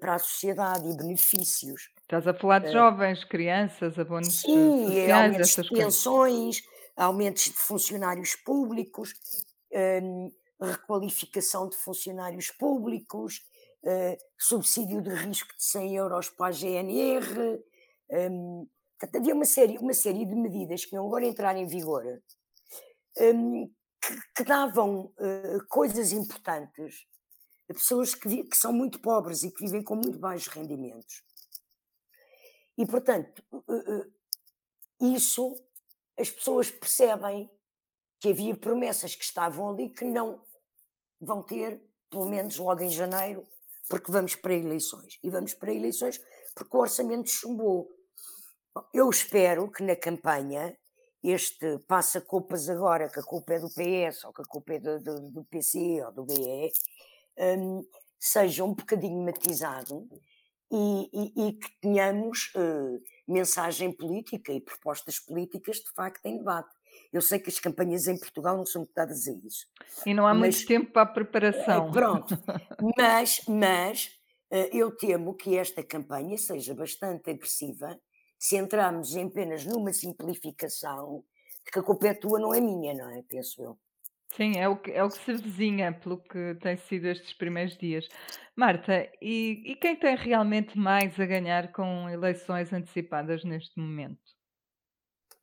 para 0.00 0.14
a 0.14 0.18
sociedade 0.18 0.88
e 0.88 0.96
benefícios. 0.96 1.90
Estás 2.00 2.26
a 2.26 2.32
falar 2.32 2.60
de 2.60 2.68
uh, 2.68 2.72
jovens, 2.72 3.22
crianças, 3.24 3.98
abonos 3.98 4.40
sim, 4.40 4.86
sociais, 4.86 5.10
aumentos 5.10 5.56
de 5.56 5.68
pensões, 5.68 6.60
coisas. 6.60 6.78
aumentos 6.96 7.44
de 7.44 7.52
funcionários 7.52 8.34
públicos, 8.36 9.14
um, 10.02 10.32
requalificação 10.60 11.68
de 11.68 11.76
funcionários 11.76 12.50
públicos, 12.50 13.42
subsídio 14.36 15.00
de 15.00 15.10
risco 15.10 15.56
de 15.56 15.62
100 15.62 15.96
euros 15.96 16.28
para 16.30 16.48
a 16.48 16.50
GNR, 16.50 17.62
portanto, 18.98 19.16
havia 19.16 19.34
uma 19.34 19.44
série, 19.44 19.78
uma 19.78 19.94
série 19.94 20.26
de 20.26 20.34
medidas 20.34 20.84
que 20.84 20.96
iam 20.96 21.06
agora 21.06 21.24
entrar 21.24 21.56
em 21.56 21.66
vigor 21.66 22.02
que, 23.14 24.14
que, 24.36 24.44
davam 24.44 25.12
coisas 25.68 26.12
importantes 26.12 27.06
pessoas 27.74 28.14
que, 28.14 28.44
que 28.44 28.56
são 28.56 28.72
muito 28.72 29.00
pobres 29.00 29.42
e 29.42 29.50
que 29.50 29.64
vivem 29.64 29.82
com 29.82 29.94
muito 29.94 30.18
baixos 30.18 30.48
rendimentos. 30.48 31.22
E, 32.76 32.86
portanto, 32.86 33.42
uh, 33.52 33.58
uh, 33.58 35.14
isso 35.14 35.54
as 36.18 36.30
pessoas 36.30 36.70
percebem 36.70 37.50
que 38.20 38.30
havia 38.30 38.56
promessas 38.56 39.14
que 39.14 39.24
estavam 39.24 39.70
ali 39.70 39.88
que 39.88 40.04
não 40.04 40.42
vão 41.20 41.42
ter, 41.42 41.80
pelo 42.10 42.26
menos 42.26 42.56
logo 42.56 42.82
em 42.82 42.90
janeiro, 42.90 43.46
porque 43.88 44.10
vamos 44.10 44.34
para 44.34 44.54
eleições. 44.54 45.18
E 45.22 45.30
vamos 45.30 45.54
para 45.54 45.72
eleições 45.72 46.20
porque 46.54 46.76
o 46.76 46.80
orçamento 46.80 47.30
chumbou. 47.30 47.88
Eu 48.92 49.08
espero 49.10 49.70
que 49.70 49.82
na 49.82 49.96
campanha 49.96 50.76
este 51.22 51.78
passa-culpas 51.86 52.68
agora, 52.68 53.08
que 53.08 53.20
a 53.20 53.24
culpa 53.24 53.54
é 53.54 53.58
do 53.58 53.68
PS, 53.68 54.24
ou 54.24 54.32
que 54.32 54.42
a 54.42 54.44
culpa 54.44 54.74
é 54.74 54.78
do, 54.78 55.00
do, 55.00 55.30
do 55.30 55.44
PC 55.44 56.02
ou 56.04 56.12
do 56.12 56.24
BE, 56.24 56.72
um, 57.38 57.84
seja 58.18 58.64
um 58.64 58.74
bocadinho 58.74 59.24
matizado 59.24 60.08
e, 60.70 61.10
e, 61.12 61.48
e 61.48 61.52
que 61.54 61.80
tenhamos 61.80 62.52
uh, 62.54 63.02
mensagem 63.26 63.92
política 63.92 64.52
e 64.52 64.60
propostas 64.60 65.18
políticas 65.18 65.76
de 65.76 65.90
facto 65.92 66.24
em 66.26 66.38
debate. 66.38 66.74
Eu 67.12 67.22
sei 67.22 67.38
que 67.38 67.48
as 67.48 67.58
campanhas 67.58 68.06
em 68.06 68.18
Portugal 68.18 68.56
não 68.56 68.66
são 68.66 68.86
dadas 68.94 69.26
a 69.28 69.32
isso. 69.32 69.66
E 70.04 70.12
não 70.12 70.26
há 70.26 70.34
mas, 70.34 70.56
muito 70.56 70.68
tempo 70.68 70.92
para 70.92 71.02
a 71.02 71.06
preparação. 71.06 71.88
É, 71.88 71.92
pronto, 71.92 72.38
mas, 72.96 73.40
mas 73.48 74.06
uh, 74.50 74.68
eu 74.72 74.90
temo 74.90 75.34
que 75.34 75.56
esta 75.56 75.82
campanha 75.82 76.36
seja 76.36 76.74
bastante 76.74 77.30
agressiva 77.30 77.98
se 78.38 78.56
entrarmos 78.56 79.16
apenas 79.16 79.64
numa 79.64 79.92
simplificação 79.92 81.24
que 81.72 81.78
a 81.78 81.82
culpa 81.82 82.08
é 82.08 82.14
tua, 82.14 82.38
não 82.38 82.54
é 82.54 82.60
minha, 82.60 82.94
não 82.94 83.10
é? 83.10 83.22
Penso 83.22 83.62
eu. 83.62 83.78
Sim, 84.36 84.56
é 84.56 84.68
o 84.68 84.76
que, 84.76 84.92
é 84.92 85.02
o 85.02 85.08
que 85.08 85.18
se 85.18 85.34
vizinha, 85.36 85.92
pelo 85.92 86.18
que 86.18 86.54
tem 86.60 86.76
sido 86.76 87.06
estes 87.06 87.32
primeiros 87.32 87.76
dias. 87.76 88.08
Marta, 88.54 89.08
e, 89.20 89.62
e 89.64 89.76
quem 89.76 89.96
tem 89.96 90.16
realmente 90.16 90.78
mais 90.78 91.18
a 91.18 91.26
ganhar 91.26 91.72
com 91.72 92.08
eleições 92.08 92.72
antecipadas 92.72 93.42
neste 93.44 93.78
momento? 93.78 94.20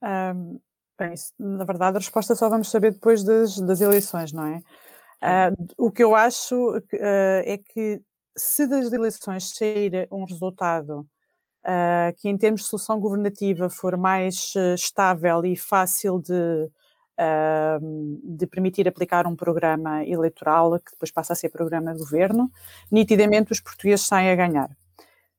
Um, 0.02 0.60
bem, 1.00 1.14
na 1.40 1.66
verdade, 1.66 1.98
a 1.98 2.00
resposta 2.00 2.36
só 2.36 2.48
vamos 2.48 2.70
saber 2.70 2.92
depois 2.92 3.24
das, 3.24 3.60
das 3.60 3.82
eleições, 3.82 4.32
não 4.32 4.46
é? 4.46 4.62
Uh, 5.24 5.68
o 5.78 5.92
que 5.92 6.04
eu 6.04 6.14
acho 6.14 6.78
uh, 6.78 6.82
é 6.92 7.58
que 7.58 8.02
se 8.38 8.68
das 8.68 8.92
eleições 8.94 9.56
sair 9.56 10.08
um 10.12 10.26
resultado 10.26 11.00
uh, 11.66 12.14
que, 12.18 12.30
em 12.30 12.38
termos 12.38 12.62
de 12.62 12.68
solução 12.68 13.00
governativa, 13.00 13.70
for 13.70 13.98
mais 13.98 14.54
estável 14.76 15.44
e 15.46 15.56
fácil 15.56 16.22
de, 16.22 16.70
de 18.24 18.48
permitir 18.48 18.88
aplicar 18.88 19.26
um 19.26 19.36
programa 19.36 20.04
eleitoral 20.06 20.80
que 20.80 20.92
depois 20.92 21.12
passa 21.12 21.34
a 21.34 21.36
ser 21.36 21.50
programa 21.50 21.94
de 21.94 22.00
governo, 22.00 22.52
nitidamente 22.92 23.52
os 23.52 23.62
portugueses 23.62 24.06
saem 24.06 24.30
a 24.32 24.36
ganhar. 24.36 24.70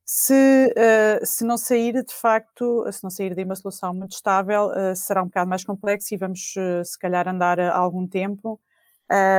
Se, 0.09 0.33
uh, 0.33 1.25
se 1.25 1.43
não 1.43 1.57
sair, 1.57 2.01
de 2.01 2.13
facto, 2.13 2.89
se 2.93 3.03
não 3.03 3.09
sair 3.09 3.35
de 3.35 3.43
uma 3.43 3.57
solução 3.57 3.93
muito 3.93 4.13
estável, 4.13 4.67
uh, 4.67 4.95
será 4.95 5.21
um 5.21 5.25
bocado 5.25 5.49
mais 5.49 5.65
complexo 5.65 6.13
e 6.13 6.17
vamos, 6.17 6.53
uh, 6.55 6.85
se 6.85 6.97
calhar, 6.97 7.27
andar 7.27 7.59
algum 7.59 8.07
tempo 8.07 8.59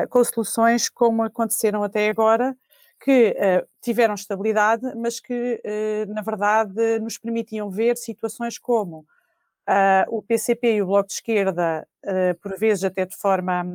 com 0.09 0.25
soluções 0.25 0.89
como 0.89 1.23
aconteceram 1.23 1.83
até 1.83 2.09
agora, 2.09 2.57
que 2.99 3.37
tiveram 3.83 4.15
estabilidade, 4.15 4.83
mas 4.97 5.21
que, 5.21 5.61
na 6.09 6.23
verdade, 6.23 6.99
nos 7.01 7.19
permitiam 7.19 7.71
ver 7.71 7.99
situações 7.99 8.59
como 8.59 9.05
uh, 9.69 10.17
o 10.17 10.23
PCP 10.23 10.77
e 10.77 10.83
o 10.83 10.87
Bloco 10.87 11.09
de 11.09 11.15
Esquerda, 11.15 11.87
por 12.41 12.57
vezes 12.59 12.85
até 12.85 13.05
de 13.05 13.15
forma 13.17 13.67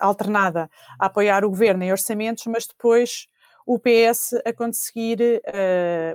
alternada, 0.00 0.68
a 0.98 1.06
apoiar 1.06 1.44
o 1.44 1.50
governo 1.50 1.84
em 1.84 1.92
orçamentos, 1.92 2.44
mas 2.46 2.66
depois 2.66 3.28
o 3.64 3.78
PS 3.78 4.34
a 4.44 4.52
conseguir 4.52 5.40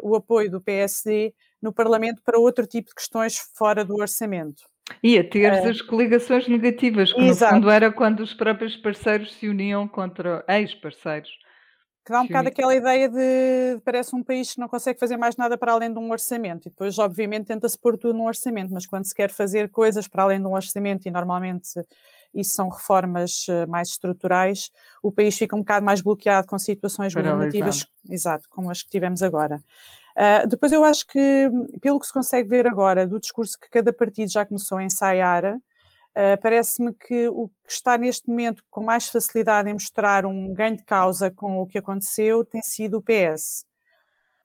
o 0.02 0.16
apoio 0.18 0.52
do 0.52 0.60
PSD 0.60 1.34
no 1.62 1.72
Parlamento 1.72 2.22
para 2.26 2.38
outro 2.38 2.68
tipo 2.68 2.90
de 2.90 2.96
questões 2.96 3.38
fora 3.56 3.86
do 3.86 3.96
orçamento. 3.96 4.64
E 5.02 5.18
a 5.18 5.24
ter 5.24 5.52
as 5.52 5.82
coligações 5.82 6.48
negativas, 6.48 7.14
que 7.14 7.22
Exato. 7.22 7.56
no 7.56 7.62
fundo 7.62 7.70
era 7.70 7.92
quando 7.92 8.20
os 8.20 8.34
próprios 8.34 8.76
parceiros 8.76 9.34
se 9.36 9.48
uniam 9.48 9.88
contra 9.88 10.44
ex-parceiros 10.48 11.30
que 12.06 12.12
dá 12.12 12.20
um 12.20 12.24
Sim. 12.24 12.28
bocado 12.28 12.48
aquela 12.50 12.76
ideia 12.76 13.10
de 13.10 13.82
parece 13.84 14.16
um 14.16 14.22
país 14.22 14.54
que 14.54 14.60
não 14.60 14.68
consegue 14.68 15.00
fazer 15.00 15.18
mais 15.18 15.36
nada 15.36 15.58
para 15.58 15.72
além 15.72 15.92
de 15.92 15.98
um 15.98 16.12
orçamento 16.12 16.68
e 16.68 16.70
depois 16.70 17.00
obviamente 17.00 17.48
tenta-se 17.48 17.78
pôr 17.78 17.98
tudo 17.98 18.16
num 18.16 18.28
orçamento, 18.28 18.72
mas 18.72 18.86
quando 18.86 19.06
se 19.06 19.16
quer 19.16 19.32
fazer 19.32 19.70
coisas 19.70 20.08
para 20.08 20.22
além 20.22 20.40
de 20.40 20.46
um 20.46 20.54
orçamento 20.54 21.08
e 21.08 21.12
normalmente 21.12 21.68
isso 22.32 22.54
são 22.54 22.70
reformas 22.70 23.48
eh, 23.50 23.66
mais 23.66 23.90
estruturais, 23.90 24.70
o 25.02 25.12
país 25.12 25.36
fica 25.36 25.56
um 25.56 25.60
bocado 25.60 25.86
mais 25.86 26.02
bloqueado 26.02 26.48
com 26.48 26.60
situações 26.60 27.14
governativas, 27.14 27.88
exato, 28.08 28.48
como 28.50 28.70
as 28.70 28.84
que 28.84 28.90
tivemos 28.90 29.24
agora. 29.24 29.60
Uh, 30.16 30.48
depois 30.48 30.72
eu 30.72 30.84
acho 30.84 31.08
que, 31.08 31.50
pelo 31.82 32.00
que 32.00 32.06
se 32.06 32.14
consegue 32.14 32.48
ver 32.48 32.68
agora 32.68 33.08
do 33.08 33.20
discurso 33.20 33.60
que 33.60 33.70
cada 33.70 33.92
partido 33.92 34.32
já 34.32 34.46
começou 34.46 34.78
a 34.78 34.84
ensaiar, 34.84 35.58
Uh, 36.16 36.40
Parece-me 36.42 36.94
que 36.94 37.28
o 37.28 37.50
que 37.50 37.72
está 37.72 37.98
neste 37.98 38.30
momento 38.30 38.64
com 38.70 38.82
mais 38.82 39.10
facilidade 39.10 39.70
em 39.70 39.74
mostrar 39.74 40.26
um 40.26 40.54
ganho 40.54 40.78
de 40.78 40.84
causa 40.86 41.30
com 41.30 41.62
o 41.62 41.68
que 41.68 41.78
aconteceu 41.78 42.46
tem 42.46 42.62
sido 42.62 42.98
o 42.98 43.02
PS. 43.02 43.66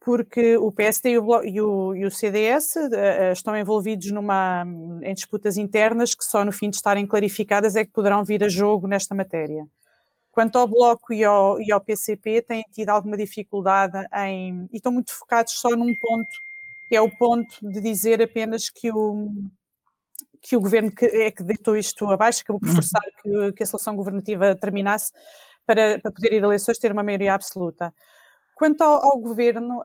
Porque 0.01 0.57
o 0.57 0.73
PSD 0.73 1.11
e 1.11 1.19
o, 1.19 1.45
e 1.45 1.61
o, 1.61 1.95
e 1.95 2.05
o 2.07 2.11
CDS 2.11 2.75
uh, 2.75 3.33
estão 3.33 3.57
envolvidos 3.57 4.11
numa, 4.11 4.65
em 5.03 5.15
disputas 5.15 5.57
internas 5.57 6.15
que 6.15 6.25
só 6.25 6.45
no 6.45 6.51
fim 6.51 6.71
de 6.71 6.77
estarem 6.77 7.07
clarificadas 7.07 7.77
é 7.77 7.85
que 7.85 7.93
poderão 7.93 8.25
vir 8.25 8.43
a 8.43 8.49
jogo 8.49 8.89
nesta 8.89 9.15
matéria. 9.15 9.65
Quanto 10.33 10.59
ao 10.59 10.67
Bloco 10.67 11.13
e 11.13 11.23
ao, 11.25 11.61
e 11.61 11.71
ao 11.71 11.81
PCP, 11.81 12.43
têm 12.43 12.65
tido 12.73 12.89
alguma 12.89 13.17
dificuldade 13.17 13.99
em. 14.27 14.69
e 14.73 14.77
estão 14.77 14.91
muito 14.91 15.13
focados 15.13 15.53
só 15.55 15.71
num 15.71 15.95
ponto, 15.95 16.31
que 16.89 16.97
é 16.97 17.01
o 17.01 17.11
ponto 17.17 17.55
de 17.63 17.81
dizer 17.81 18.23
apenas 18.23 18.71
que 18.71 18.91
o, 18.91 19.29
que 20.41 20.57
o 20.57 20.61
governo 20.61 20.91
que, 20.91 21.05
é 21.05 21.31
que 21.31 21.43
deitou 21.43 21.77
isto 21.77 22.07
abaixo, 22.07 22.41
acabou 22.43 22.61
por 22.61 22.69
uhum. 22.69 22.75
forçar 22.77 23.03
que, 23.23 23.53
que 23.53 23.63
a 23.63 23.67
solução 23.67 23.95
governativa 23.95 24.55
terminasse 24.55 25.13
para, 25.67 25.99
para 26.01 26.11
poder 26.11 26.33
ir 26.33 26.43
a 26.43 26.47
eleições 26.47 26.79
ter 26.79 26.93
uma 26.93 27.03
maioria 27.03 27.35
absoluta. 27.35 27.93
Quanto 28.55 28.83
ao, 28.83 29.03
ao 29.03 29.19
governo, 29.19 29.83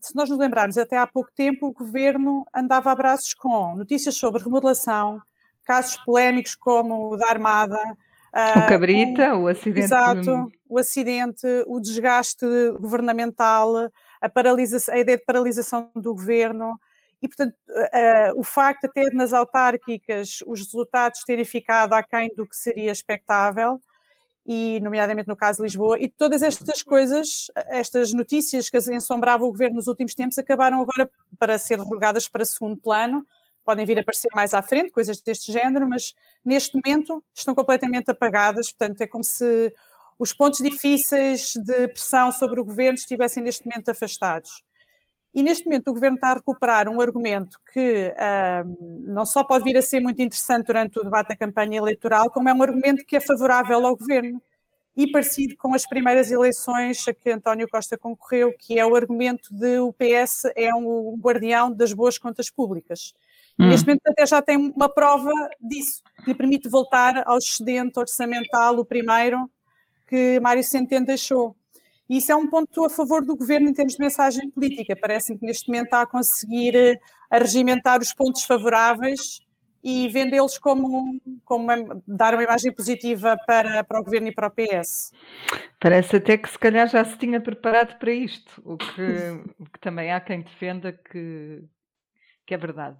se 0.00 0.14
nós 0.14 0.30
nos 0.30 0.38
lembrarmos, 0.38 0.78
até 0.78 0.96
há 0.96 1.06
pouco 1.06 1.30
tempo 1.34 1.66
o 1.66 1.72
governo 1.72 2.46
andava 2.54 2.92
a 2.92 2.94
braços 2.94 3.34
com 3.34 3.74
notícias 3.74 4.14
sobre 4.16 4.40
remodelação, 4.40 5.20
casos 5.64 5.96
polémicos 6.04 6.54
como 6.54 7.12
o 7.12 7.16
da 7.16 7.28
Armada. 7.28 7.76
Uh, 8.32 8.58
o 8.60 8.68
Cabrita, 8.68 9.34
o, 9.34 9.42
o 9.42 9.48
acidente. 9.48 9.80
Exato, 9.80 10.48
o 10.68 10.78
acidente, 10.78 11.46
o 11.66 11.80
desgaste 11.80 12.46
governamental, 12.78 13.90
a, 14.20 14.28
paralisa, 14.28 14.92
a 14.92 14.98
ideia 14.98 15.18
de 15.18 15.24
paralisação 15.24 15.90
do 15.96 16.14
governo. 16.14 16.78
E, 17.20 17.28
portanto, 17.28 17.54
uh, 17.68 18.38
o 18.38 18.44
facto 18.44 18.84
até 18.84 19.10
nas 19.12 19.32
autárquicas 19.32 20.38
os 20.46 20.60
resultados 20.60 21.24
terem 21.24 21.44
ficado 21.44 21.92
aquém 21.92 22.30
do 22.36 22.46
que 22.46 22.56
seria 22.56 22.92
expectável, 22.92 23.80
e 24.46 24.80
nomeadamente 24.80 25.28
no 25.28 25.36
caso 25.36 25.58
de 25.58 25.64
Lisboa, 25.64 25.98
e 26.00 26.08
todas 26.08 26.42
estas 26.42 26.82
coisas, 26.82 27.50
estas 27.66 28.14
notícias 28.14 28.70
que 28.70 28.78
ensombravam 28.78 29.46
o 29.46 29.50
governo 29.50 29.76
nos 29.76 29.88
últimos 29.88 30.14
tempos, 30.14 30.38
acabaram 30.38 30.80
agora 30.80 31.10
para 31.38 31.58
ser 31.58 31.78
relegadas 31.78 32.26
para 32.26 32.46
segundo 32.46 32.76
plano, 32.78 33.26
podem 33.62 33.84
vir 33.84 33.98
a 33.98 34.00
aparecer 34.00 34.30
mais 34.34 34.54
à 34.54 34.62
frente, 34.62 34.90
coisas 34.90 35.20
deste 35.20 35.52
género, 35.52 35.86
mas 35.86 36.14
neste 36.42 36.74
momento 36.82 37.22
estão 37.34 37.54
completamente 37.54 38.10
apagadas, 38.10 38.72
portanto 38.72 39.02
é 39.02 39.06
como 39.06 39.22
se 39.22 39.70
os 40.18 40.32
pontos 40.32 40.60
difíceis 40.60 41.52
de 41.54 41.88
pressão 41.88 42.32
sobre 42.32 42.58
o 42.58 42.64
governo 42.64 42.94
estivessem 42.94 43.42
neste 43.42 43.66
momento 43.66 43.90
afastados. 43.90 44.64
E 45.38 45.42
neste 45.44 45.66
momento 45.66 45.92
o 45.92 45.94
governo 45.94 46.16
está 46.16 46.32
a 46.32 46.34
recuperar 46.34 46.88
um 46.88 47.00
argumento 47.00 47.60
que 47.72 48.12
não 49.04 49.24
só 49.24 49.44
pode 49.44 49.62
vir 49.62 49.76
a 49.76 49.82
ser 49.82 50.00
muito 50.00 50.20
interessante 50.20 50.66
durante 50.66 50.98
o 50.98 51.04
debate 51.04 51.28
da 51.28 51.36
campanha 51.36 51.78
eleitoral, 51.78 52.28
como 52.28 52.48
é 52.48 52.52
um 52.52 52.60
argumento 52.60 53.06
que 53.06 53.14
é 53.14 53.20
favorável 53.20 53.86
ao 53.86 53.96
governo 53.96 54.42
e 54.96 55.08
parecido 55.12 55.56
com 55.56 55.72
as 55.74 55.86
primeiras 55.86 56.32
eleições 56.32 57.06
a 57.06 57.14
que 57.14 57.30
António 57.30 57.68
Costa 57.68 57.96
concorreu, 57.96 58.52
que 58.58 58.80
é 58.80 58.84
o 58.84 58.96
argumento 58.96 59.54
de 59.54 59.78
o 59.78 59.92
PS 59.92 60.50
é 60.56 60.74
um 60.74 61.16
guardião 61.16 61.72
das 61.72 61.92
boas 61.92 62.18
contas 62.18 62.50
públicas. 62.50 63.14
Hum. 63.60 63.68
Neste 63.68 63.86
momento 63.86 64.08
até 64.08 64.26
já 64.26 64.42
tem 64.42 64.56
uma 64.56 64.88
prova 64.88 65.30
disso, 65.60 66.02
que 66.16 66.30
lhe 66.32 66.34
permite 66.34 66.68
voltar 66.68 67.22
ao 67.24 67.38
excedente 67.38 67.96
orçamental, 67.96 68.76
o 68.76 68.84
primeiro, 68.84 69.48
que 70.08 70.40
Mário 70.40 70.64
Centeno 70.64 71.06
deixou. 71.06 71.54
E 72.08 72.18
isso 72.18 72.32
é 72.32 72.36
um 72.36 72.48
ponto 72.48 72.84
a 72.84 72.90
favor 72.90 73.24
do 73.24 73.36
governo 73.36 73.68
em 73.68 73.74
termos 73.74 73.94
de 73.94 74.00
mensagem 74.00 74.50
política. 74.50 74.96
Parece-me 74.96 75.38
que 75.38 75.46
neste 75.46 75.68
momento 75.68 75.86
está 75.86 76.02
a 76.02 76.06
conseguir 76.06 76.74
eh, 76.74 76.98
a 77.30 77.38
regimentar 77.38 78.00
os 78.00 78.14
pontos 78.14 78.44
favoráveis 78.44 79.40
e 79.82 80.08
vendê-los 80.08 80.58
como, 80.58 81.20
como 81.44 81.64
uma, 81.64 82.02
dar 82.06 82.34
uma 82.34 82.42
imagem 82.42 82.72
positiva 82.72 83.36
para, 83.46 83.84
para 83.84 84.00
o 84.00 84.04
governo 84.04 84.28
e 84.28 84.34
para 84.34 84.48
o 84.48 84.50
PS. 84.50 85.12
Parece 85.78 86.16
até 86.16 86.36
que 86.36 86.48
se 86.48 86.58
calhar 86.58 86.88
já 86.88 87.04
se 87.04 87.16
tinha 87.16 87.40
preparado 87.40 87.98
para 87.98 88.12
isto, 88.12 88.60
o 88.64 88.76
que, 88.76 88.86
que 89.72 89.80
também 89.80 90.12
há 90.12 90.20
quem 90.20 90.42
defenda 90.42 90.92
que, 90.92 91.62
que 92.46 92.54
é 92.54 92.56
verdade. 92.56 92.98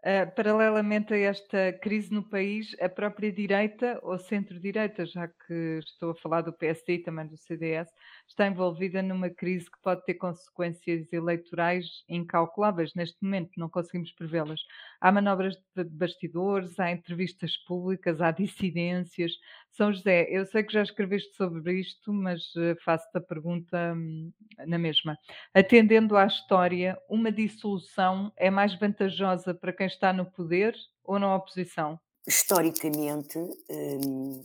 Uh, 0.00 0.34
paralelamente 0.34 1.12
a 1.12 1.18
esta 1.18 1.74
crise 1.74 2.10
no 2.10 2.22
país, 2.22 2.74
a 2.80 2.88
própria 2.88 3.30
direita 3.30 4.00
ou 4.02 4.18
centro-direita, 4.18 5.04
já 5.04 5.28
que 5.28 5.78
estou 5.84 6.12
a 6.12 6.14
falar 6.14 6.40
do 6.40 6.54
PSD 6.54 6.94
e 6.94 7.02
também 7.02 7.26
do 7.26 7.36
CDS, 7.36 7.92
está 8.30 8.46
envolvida 8.46 9.02
numa 9.02 9.28
crise 9.28 9.70
que 9.70 9.78
pode 9.82 10.04
ter 10.04 10.14
consequências 10.14 11.12
eleitorais 11.12 12.04
incalculáveis. 12.08 12.94
Neste 12.94 13.16
momento 13.20 13.50
não 13.56 13.68
conseguimos 13.68 14.12
prevê-las. 14.12 14.60
Há 15.00 15.10
manobras 15.10 15.56
de 15.76 15.84
bastidores, 15.84 16.78
há 16.78 16.90
entrevistas 16.90 17.56
públicas, 17.66 18.20
há 18.20 18.30
dissidências. 18.30 19.32
São 19.72 19.92
José, 19.92 20.28
eu 20.30 20.46
sei 20.46 20.62
que 20.62 20.72
já 20.72 20.82
escreveste 20.82 21.34
sobre 21.36 21.80
isto, 21.80 22.12
mas 22.12 22.54
uh, 22.54 22.76
faço-te 22.84 23.18
a 23.18 23.20
pergunta 23.20 23.94
hum, 23.94 24.32
na 24.66 24.78
mesma. 24.78 25.18
Atendendo 25.52 26.16
à 26.16 26.26
história, 26.26 26.96
uma 27.08 27.32
dissolução 27.32 28.32
é 28.36 28.48
mais 28.48 28.78
vantajosa 28.78 29.52
para 29.52 29.72
quem 29.72 29.86
está 29.86 30.12
no 30.12 30.24
poder 30.24 30.74
ou 31.04 31.18
na 31.18 31.34
oposição? 31.34 31.98
Historicamente, 32.26 33.38
um, 33.38 34.42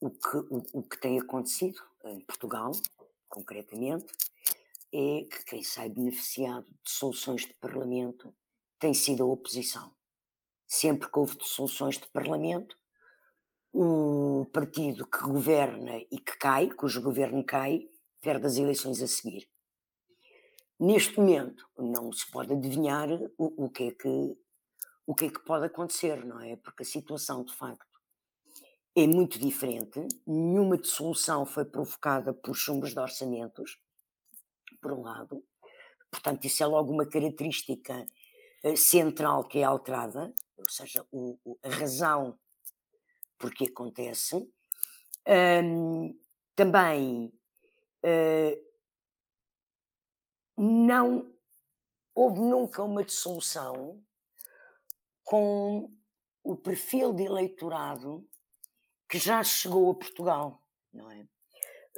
o, 0.00 0.10
que, 0.10 0.36
o, 0.36 0.62
o 0.72 0.82
que 0.82 1.00
tem 1.00 1.20
acontecido 1.20 1.91
em 2.04 2.20
Portugal, 2.20 2.72
concretamente, 3.28 4.12
é 4.92 5.24
que 5.24 5.44
quem 5.46 5.62
sai 5.62 5.88
beneficiado 5.88 6.66
de 6.84 6.90
soluções 6.90 7.42
de 7.46 7.54
Parlamento 7.54 8.34
tem 8.78 8.92
sido 8.92 9.22
a 9.22 9.26
oposição. 9.26 9.94
Sempre 10.66 11.10
que 11.10 11.18
houve 11.18 11.36
soluções 11.40 11.98
de 11.98 12.06
Parlamento, 12.08 12.76
o 13.72 14.46
partido 14.52 15.06
que 15.06 15.18
governa 15.20 15.98
e 16.10 16.18
que 16.18 16.36
cai, 16.36 16.70
cujo 16.70 17.00
governo 17.00 17.42
cai, 17.44 17.88
perde 18.20 18.46
as 18.46 18.56
eleições 18.56 19.00
a 19.02 19.06
seguir. 19.06 19.48
Neste 20.78 21.18
momento, 21.18 21.66
não 21.78 22.12
se 22.12 22.30
pode 22.30 22.52
adivinhar 22.52 23.08
o, 23.38 23.64
o, 23.64 23.70
que 23.70 23.84
é 23.84 23.90
que, 23.92 24.36
o 25.06 25.14
que 25.14 25.26
é 25.26 25.30
que 25.30 25.44
pode 25.44 25.66
acontecer, 25.66 26.24
não 26.24 26.40
é? 26.40 26.56
Porque 26.56 26.82
a 26.82 26.86
situação, 26.86 27.44
de 27.44 27.54
facto, 27.54 27.91
é 28.94 29.06
muito 29.06 29.38
diferente. 29.38 30.06
Nenhuma 30.26 30.76
dissolução 30.76 31.46
foi 31.46 31.64
provocada 31.64 32.32
por 32.34 32.54
chumbos 32.54 32.92
de 32.92 32.98
orçamentos, 32.98 33.78
por 34.80 34.92
um 34.92 35.02
lado. 35.02 35.42
Portanto, 36.10 36.44
isso 36.44 36.62
é 36.62 36.66
logo 36.66 36.92
uma 36.92 37.06
característica 37.06 38.06
uh, 38.64 38.76
central 38.76 39.44
que 39.44 39.60
é 39.60 39.64
alterada, 39.64 40.32
ou 40.56 40.68
seja, 40.68 41.06
o, 41.10 41.38
o, 41.44 41.58
a 41.62 41.68
razão 41.70 42.38
por 43.38 43.52
que 43.52 43.64
acontece. 43.64 44.48
Também 46.54 47.32
uh, 48.04 48.72
não 50.56 51.32
houve 52.14 52.40
nunca 52.40 52.82
uma 52.82 53.04
dissolução 53.04 54.04
com 55.24 55.90
o 56.44 56.56
perfil 56.56 57.12
de 57.12 57.22
eleitorado 57.22 58.28
que 59.12 59.18
já 59.18 59.42
chegou 59.44 59.90
a 59.90 59.94
Portugal, 59.94 60.58
não 60.90 61.10
é? 61.10 61.26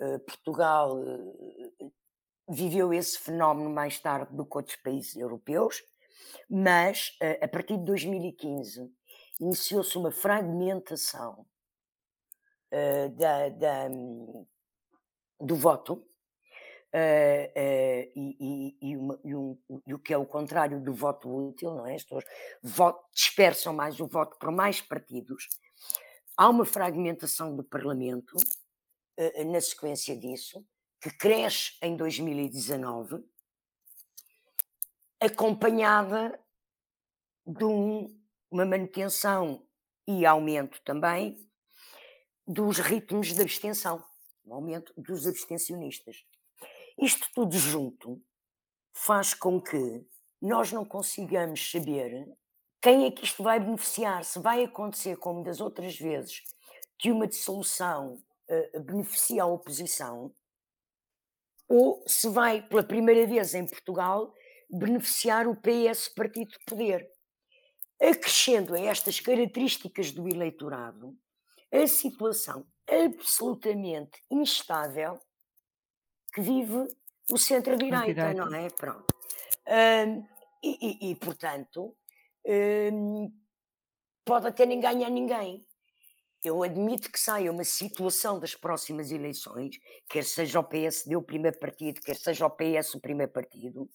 Uh, 0.00 0.18
Portugal 0.18 0.98
uh, 0.98 1.92
viveu 2.48 2.92
esse 2.92 3.16
fenómeno 3.20 3.70
mais 3.70 4.00
tarde 4.00 4.34
do 4.34 4.44
que 4.44 4.56
outros 4.56 4.74
países 4.74 5.14
europeus, 5.14 5.80
mas 6.50 7.16
uh, 7.22 7.44
a 7.44 7.46
partir 7.46 7.78
de 7.78 7.84
2015 7.84 8.92
iniciou-se 9.38 9.96
uma 9.96 10.10
fragmentação 10.10 11.46
da, 13.16 13.48
da, 13.50 13.88
do 15.40 15.54
voto 15.54 16.04
e, 16.92 18.12
e, 18.16 18.76
e, 18.82 18.96
uma, 18.96 19.20
um, 19.24 19.56
e, 19.86 19.94
o 19.94 19.98
que 20.00 20.12
é 20.12 20.18
o 20.18 20.26
contrário 20.26 20.80
do 20.80 20.92
voto 20.92 21.28
útil, 21.28 21.72
não 21.72 21.86
é? 21.86 21.94
As 21.94 22.02
pessoas 22.02 22.24
dispersam 23.12 23.72
mais 23.72 24.00
o 24.00 24.08
voto 24.08 24.36
por 24.40 24.50
mais 24.50 24.80
partidos. 24.80 25.46
Há 26.36 26.48
uma 26.48 26.64
fragmentação 26.64 27.54
do 27.54 27.62
Parlamento 27.62 28.36
uh, 28.36 29.52
na 29.52 29.60
sequência 29.60 30.16
disso, 30.16 30.66
que 31.00 31.10
cresce 31.10 31.76
em 31.80 31.96
2019, 31.96 33.24
acompanhada 35.20 36.40
de 37.46 37.64
um, 37.64 38.20
uma 38.50 38.64
manutenção 38.64 39.64
e 40.08 40.26
aumento 40.26 40.80
também 40.82 41.48
dos 42.46 42.78
ritmos 42.78 43.32
de 43.32 43.40
abstenção, 43.40 44.04
um 44.44 44.54
aumento 44.54 44.92
dos 44.96 45.26
abstencionistas. 45.28 46.24
Isto 46.98 47.28
tudo 47.32 47.56
junto 47.56 48.20
faz 48.92 49.34
com 49.34 49.60
que 49.60 50.04
nós 50.40 50.72
não 50.72 50.84
consigamos 50.84 51.70
saber 51.70 52.28
quem 52.84 53.06
é 53.06 53.10
que 53.10 53.24
isto 53.24 53.42
vai 53.42 53.58
beneficiar, 53.58 54.26
se 54.26 54.38
vai 54.38 54.62
acontecer 54.62 55.16
como 55.16 55.42
das 55.42 55.58
outras 55.58 55.96
vezes, 55.98 56.42
que 56.98 57.10
uma 57.10 57.26
dissolução 57.26 58.22
uh, 58.46 58.80
beneficia 58.80 59.42
a 59.42 59.46
oposição, 59.46 60.30
ou 61.66 62.04
se 62.06 62.28
vai, 62.28 62.60
pela 62.60 62.82
primeira 62.82 63.26
vez 63.26 63.54
em 63.54 63.66
Portugal, 63.66 64.34
beneficiar 64.70 65.48
o 65.48 65.56
PS 65.56 66.10
Partido 66.10 66.50
de 66.50 66.58
Poder. 66.66 67.10
Acrescendo 68.02 68.74
a 68.74 68.80
estas 68.80 69.18
características 69.18 70.10
do 70.10 70.28
eleitorado 70.28 71.16
a 71.72 71.86
situação 71.86 72.66
absolutamente 72.86 74.22
instável 74.30 75.18
que 76.34 76.42
vive 76.42 76.86
o 77.32 77.38
centro-direita, 77.38 78.34
não 78.34 78.54
é? 78.54 78.68
Pronto. 78.68 79.06
Um, 79.66 80.26
e, 80.62 81.08
e, 81.08 81.10
e, 81.10 81.14
portanto, 81.16 81.96
um, 82.46 83.32
pode 84.24 84.46
até 84.46 84.66
nem 84.66 84.80
ganhar 84.80 85.10
ninguém. 85.10 85.66
Eu 86.44 86.62
admito 86.62 87.10
que 87.10 87.18
saia 87.18 87.50
uma 87.50 87.64
situação 87.64 88.38
das 88.38 88.54
próximas 88.54 89.10
eleições, 89.10 89.78
quer 90.08 90.24
seja 90.24 90.60
o 90.60 90.64
PSD 90.64 91.16
o 91.16 91.22
primeiro 91.22 91.58
partido, 91.58 92.00
quer 92.02 92.16
seja 92.16 92.46
o 92.46 92.50
PS 92.50 92.94
o 92.94 93.00
primeiro 93.00 93.32
partido, 93.32 93.88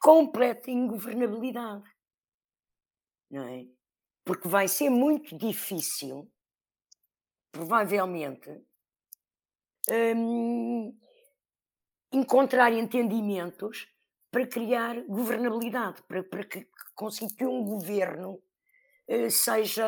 completa 0.00 0.70
ingovernabilidade. 0.70 1.84
Não 3.30 3.46
é? 3.46 3.66
Porque 4.24 4.48
vai 4.48 4.68
ser 4.68 4.88
muito 4.88 5.36
difícil, 5.36 6.30
provavelmente, 7.50 8.48
um, 10.16 10.98
encontrar 12.12 12.72
entendimentos 12.72 13.86
para 14.32 14.46
criar 14.46 15.00
governabilidade, 15.02 16.02
para, 16.08 16.24
para 16.24 16.42
que 16.42 16.66
conseguir 16.94 17.34
que 17.36 17.46
um 17.46 17.62
governo 17.62 18.40
uh, 19.06 19.30
seja 19.30 19.86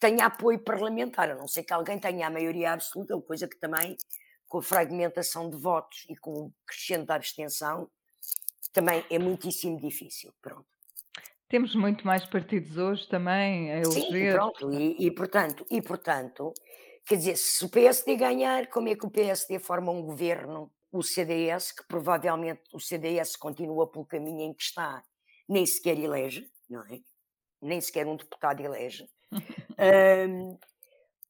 tenha 0.00 0.26
apoio 0.26 0.58
parlamentar, 0.58 1.30
a 1.30 1.36
não 1.36 1.46
ser 1.46 1.62
que 1.62 1.72
alguém 1.72 1.98
tenha 1.98 2.26
a 2.26 2.30
maioria 2.30 2.72
absoluta, 2.72 3.18
coisa 3.20 3.46
que 3.46 3.56
também, 3.56 3.96
com 4.48 4.58
a 4.58 4.62
fragmentação 4.62 5.48
de 5.48 5.56
votos 5.56 6.04
e 6.08 6.16
com 6.16 6.32
o 6.32 6.52
crescente 6.66 7.06
da 7.06 7.14
abstenção, 7.14 7.88
também 8.72 9.04
é 9.08 9.18
muitíssimo 9.18 9.80
difícil. 9.80 10.34
Pronto. 10.42 10.66
Temos 11.48 11.74
muito 11.74 12.04
mais 12.04 12.26
partidos 12.26 12.76
hoje 12.76 13.08
também 13.08 13.70
a 13.70 13.76
eleger. 13.76 14.32
Sim, 14.32 14.36
pronto, 14.36 14.72
e, 14.72 15.06
e, 15.06 15.10
portanto, 15.10 15.66
e 15.70 15.80
portanto 15.80 16.52
Quer 17.06 17.16
dizer, 17.16 17.36
se 17.36 17.64
o 17.64 17.68
PSD 17.68 18.16
ganhar, 18.16 18.66
como 18.68 18.88
é 18.88 18.96
que 18.96 19.04
o 19.04 19.10
PSD 19.10 19.58
forma 19.58 19.92
um 19.92 20.02
governo? 20.02 20.70
O 20.94 21.02
CDS, 21.02 21.72
que 21.72 21.84
provavelmente 21.88 22.62
o 22.72 22.78
CDS 22.78 23.34
continua 23.34 23.90
pelo 23.90 24.06
caminho 24.06 24.42
em 24.42 24.54
que 24.54 24.62
está, 24.62 25.02
nem 25.48 25.66
sequer 25.66 25.98
elege, 25.98 26.48
não 26.70 26.82
é? 26.86 27.00
Nem 27.60 27.80
sequer 27.80 28.06
um 28.06 28.14
deputado 28.14 28.60
elege. 28.60 29.10
um, 30.30 30.56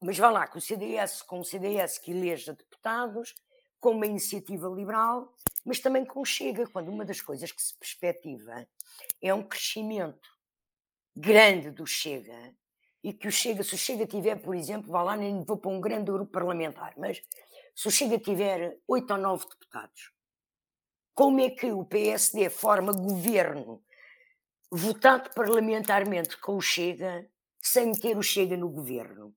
mas 0.02 0.18
vá 0.18 0.28
lá, 0.28 0.46
com 0.46 0.58
o 0.58 0.60
CDS, 0.60 1.22
com 1.22 1.40
o 1.40 1.44
CDS 1.44 1.96
que 1.96 2.10
eleja 2.10 2.52
deputados, 2.52 3.34
com 3.80 3.92
uma 3.92 4.04
iniciativa 4.04 4.68
liberal, 4.68 5.34
mas 5.64 5.80
também 5.80 6.04
com 6.04 6.20
o 6.20 6.26
Chega, 6.26 6.66
quando 6.66 6.90
uma 6.90 7.06
das 7.06 7.22
coisas 7.22 7.50
que 7.50 7.62
se 7.62 7.74
perspectiva 7.78 8.68
é 9.22 9.32
um 9.32 9.42
crescimento 9.42 10.28
grande 11.16 11.70
do 11.70 11.86
Chega, 11.86 12.54
e 13.02 13.14
que 13.14 13.28
o 13.28 13.32
Chega, 13.32 13.62
se 13.62 13.74
o 13.74 13.78
Chega 13.78 14.06
tiver, 14.06 14.36
por 14.36 14.54
exemplo, 14.54 14.92
vá 14.92 15.02
lá, 15.02 15.16
nem 15.16 15.42
vou 15.42 15.56
para 15.56 15.70
um 15.70 15.80
grande 15.80 16.12
grupo 16.12 16.30
parlamentar, 16.30 16.92
mas 16.98 17.22
se 17.74 17.88
o 17.88 17.90
Chega 17.90 18.18
tiver 18.18 18.78
oito 18.88 19.12
ou 19.12 19.18
nove 19.18 19.46
deputados, 19.48 20.12
como 21.14 21.40
é 21.40 21.50
que 21.50 21.72
o 21.72 21.84
PSD 21.84 22.50
forma 22.50 22.92
governo 22.92 23.82
votado 24.70 25.30
parlamentarmente 25.34 26.36
com 26.38 26.56
o 26.56 26.60
Chega 26.60 27.28
sem 27.60 27.86
meter 27.86 28.16
o 28.16 28.22
Chega 28.22 28.56
no 28.56 28.68
governo? 28.68 29.34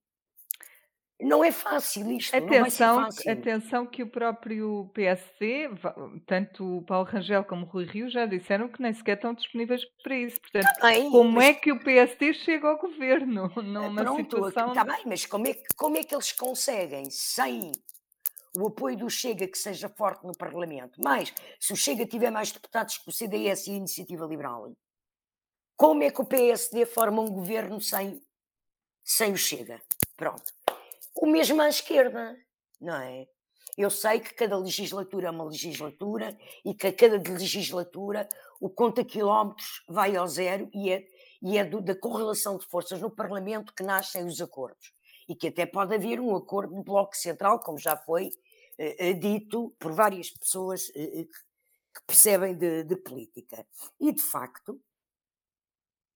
não 1.20 1.44
é 1.44 1.52
fácil 1.52 2.12
isto, 2.12 2.36
atenção, 2.36 3.04
fácil. 3.06 3.32
Atenção 3.32 3.86
que 3.88 4.04
o 4.04 4.08
próprio 4.08 4.90
PSD, 4.94 5.70
tanto 6.28 6.78
o 6.78 6.82
Paulo 6.84 7.08
Rangel 7.08 7.44
como 7.44 7.66
o 7.66 7.70
Rui 7.70 7.86
Rio 7.86 8.10
já 8.10 8.26
disseram 8.26 8.70
que 8.70 8.82
nem 8.82 8.94
sequer 8.94 9.16
estão 9.16 9.34
disponíveis 9.34 9.82
para 10.04 10.16
isso. 10.16 10.40
Portanto, 10.40 10.68
bem, 10.82 11.10
como 11.10 11.32
mas... 11.32 11.46
é 11.46 11.54
que 11.56 11.72
o 11.72 11.84
PSD 11.84 12.34
chega 12.36 12.68
ao 12.68 12.78
governo 12.78 13.52
numa 13.64 14.04
Pronto, 14.04 14.24
situação... 14.24 14.70
Está 14.70 14.84
bem, 14.84 15.04
mas 15.08 15.26
como 15.26 15.48
é, 15.48 15.56
como 15.76 15.98
é 15.98 16.04
que 16.04 16.14
eles 16.14 16.32
conseguem, 16.32 17.10
sem 17.10 17.72
o 18.58 18.68
apoio 18.68 18.98
do 18.98 19.10
Chega 19.10 19.48
que 19.48 19.58
seja 19.58 19.88
forte 19.88 20.26
no 20.26 20.36
Parlamento, 20.36 21.00
mas 21.00 21.32
se 21.60 21.74
o 21.74 21.76
Chega 21.76 22.08
tiver 22.08 22.32
mais 22.32 22.52
deputados 22.52 22.98
que 22.98 23.08
o 23.08 23.12
CDS 23.12 23.68
e 23.68 23.72
a 23.72 23.76
Iniciativa 23.76 24.26
Liberal, 24.26 24.72
como 25.76 26.02
é 26.02 26.10
que 26.10 26.22
o 26.22 26.26
PSD 26.26 26.88
forma 26.88 27.22
um 27.22 27.32
governo 27.32 27.80
sem, 27.80 28.20
sem 29.04 29.32
o 29.32 29.38
Chega? 29.38 29.80
Pronto. 30.16 30.52
O 31.16 31.28
mesmo 31.28 31.62
à 31.62 31.70
esquerda, 31.70 32.36
não 32.82 32.96
é? 32.96 33.28
Eu 33.78 33.92
sei 33.92 34.20
que 34.20 34.34
cada 34.34 34.58
legislatura 34.58 35.28
é 35.28 35.32
uma 35.32 35.44
legislatura 35.44 36.36
e 36.66 36.74
que 36.74 36.88
a 36.88 36.94
cada 36.94 37.18
legislatura 37.18 38.28
o 38.60 38.72
conta 38.72 39.06
quilómetros 39.06 39.84
vai 39.88 40.16
ao 40.16 40.28
zero 40.28 40.68
e 40.74 40.92
é, 40.92 41.06
e 41.44 41.60
é 41.60 41.64
do, 41.64 41.80
da 41.80 41.96
correlação 41.96 42.58
de 42.58 42.66
forças 42.66 43.00
no 43.00 43.12
Parlamento 43.12 43.72
que 43.76 43.84
nascem 43.84 44.26
os 44.26 44.42
acordos. 44.42 44.94
E 45.30 45.36
que 45.36 45.50
até 45.50 45.68
pode 45.68 45.94
haver 45.94 46.20
um 46.20 46.36
acordo 46.36 46.74
no 46.74 46.84
Bloco 46.84 47.16
Central, 47.16 47.60
como 47.60 47.78
já 47.78 47.96
foi 47.96 48.32
dito 49.14 49.76
por 49.80 49.92
várias 49.92 50.30
pessoas 50.30 50.90
eh, 50.96 51.22
eh 51.22 51.26
que 51.98 52.06
percebem 52.06 52.56
de, 52.56 52.84
de 52.84 52.96
política. 52.96 53.66
E, 54.00 54.12
de 54.12 54.22
facto, 54.22 54.80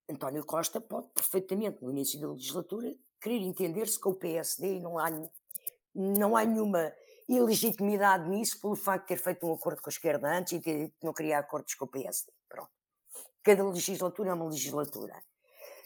António 0.08 0.46
Costa 0.46 0.80
pode 0.80 1.08
perfeitamente, 1.10 1.82
no 1.82 1.90
início 1.90 2.20
da 2.20 2.30
legislatura, 2.30 2.94
querer 3.20 3.42
entender-se 3.42 4.00
com 4.00 4.12
o 4.12 4.16
PSD 4.16 4.76
e 4.76 4.80
não 4.80 5.00
há, 5.00 5.10
não 5.96 6.38
há 6.38 6.46
nenhuma 6.46 6.94
ilegitimidade 7.28 8.30
nisso 8.30 8.60
pelo 8.62 8.76
facto 8.76 9.04
de 9.04 9.08
ter 9.08 9.18
feito 9.18 9.48
um 9.48 9.54
acordo 9.54 9.82
com 9.82 9.90
a 9.90 9.94
esquerda 9.94 10.30
antes 10.30 10.54
e 10.54 10.60
ter 10.60 10.90
que 10.90 11.06
não 11.06 11.14
queria 11.14 11.40
acordos 11.40 11.74
com 11.74 11.86
o 11.86 11.88
PSD. 11.88 12.32
Pronto. 12.48 12.72
Cada 13.42 13.68
legislatura 13.68 14.30
é 14.30 14.34
uma 14.34 14.50
legislatura. 14.50 15.24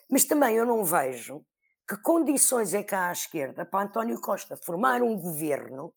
Mas 0.09 0.25
também 0.25 0.55
eu 0.55 0.65
não 0.65 0.83
vejo 0.83 1.45
que 1.88 1.97
condições 1.97 2.73
é 2.73 2.83
que 2.83 2.95
há 2.95 3.09
à 3.09 3.11
esquerda 3.11 3.65
para 3.65 3.85
António 3.85 4.19
Costa 4.19 4.57
formar 4.57 5.01
um 5.01 5.17
governo 5.17 5.93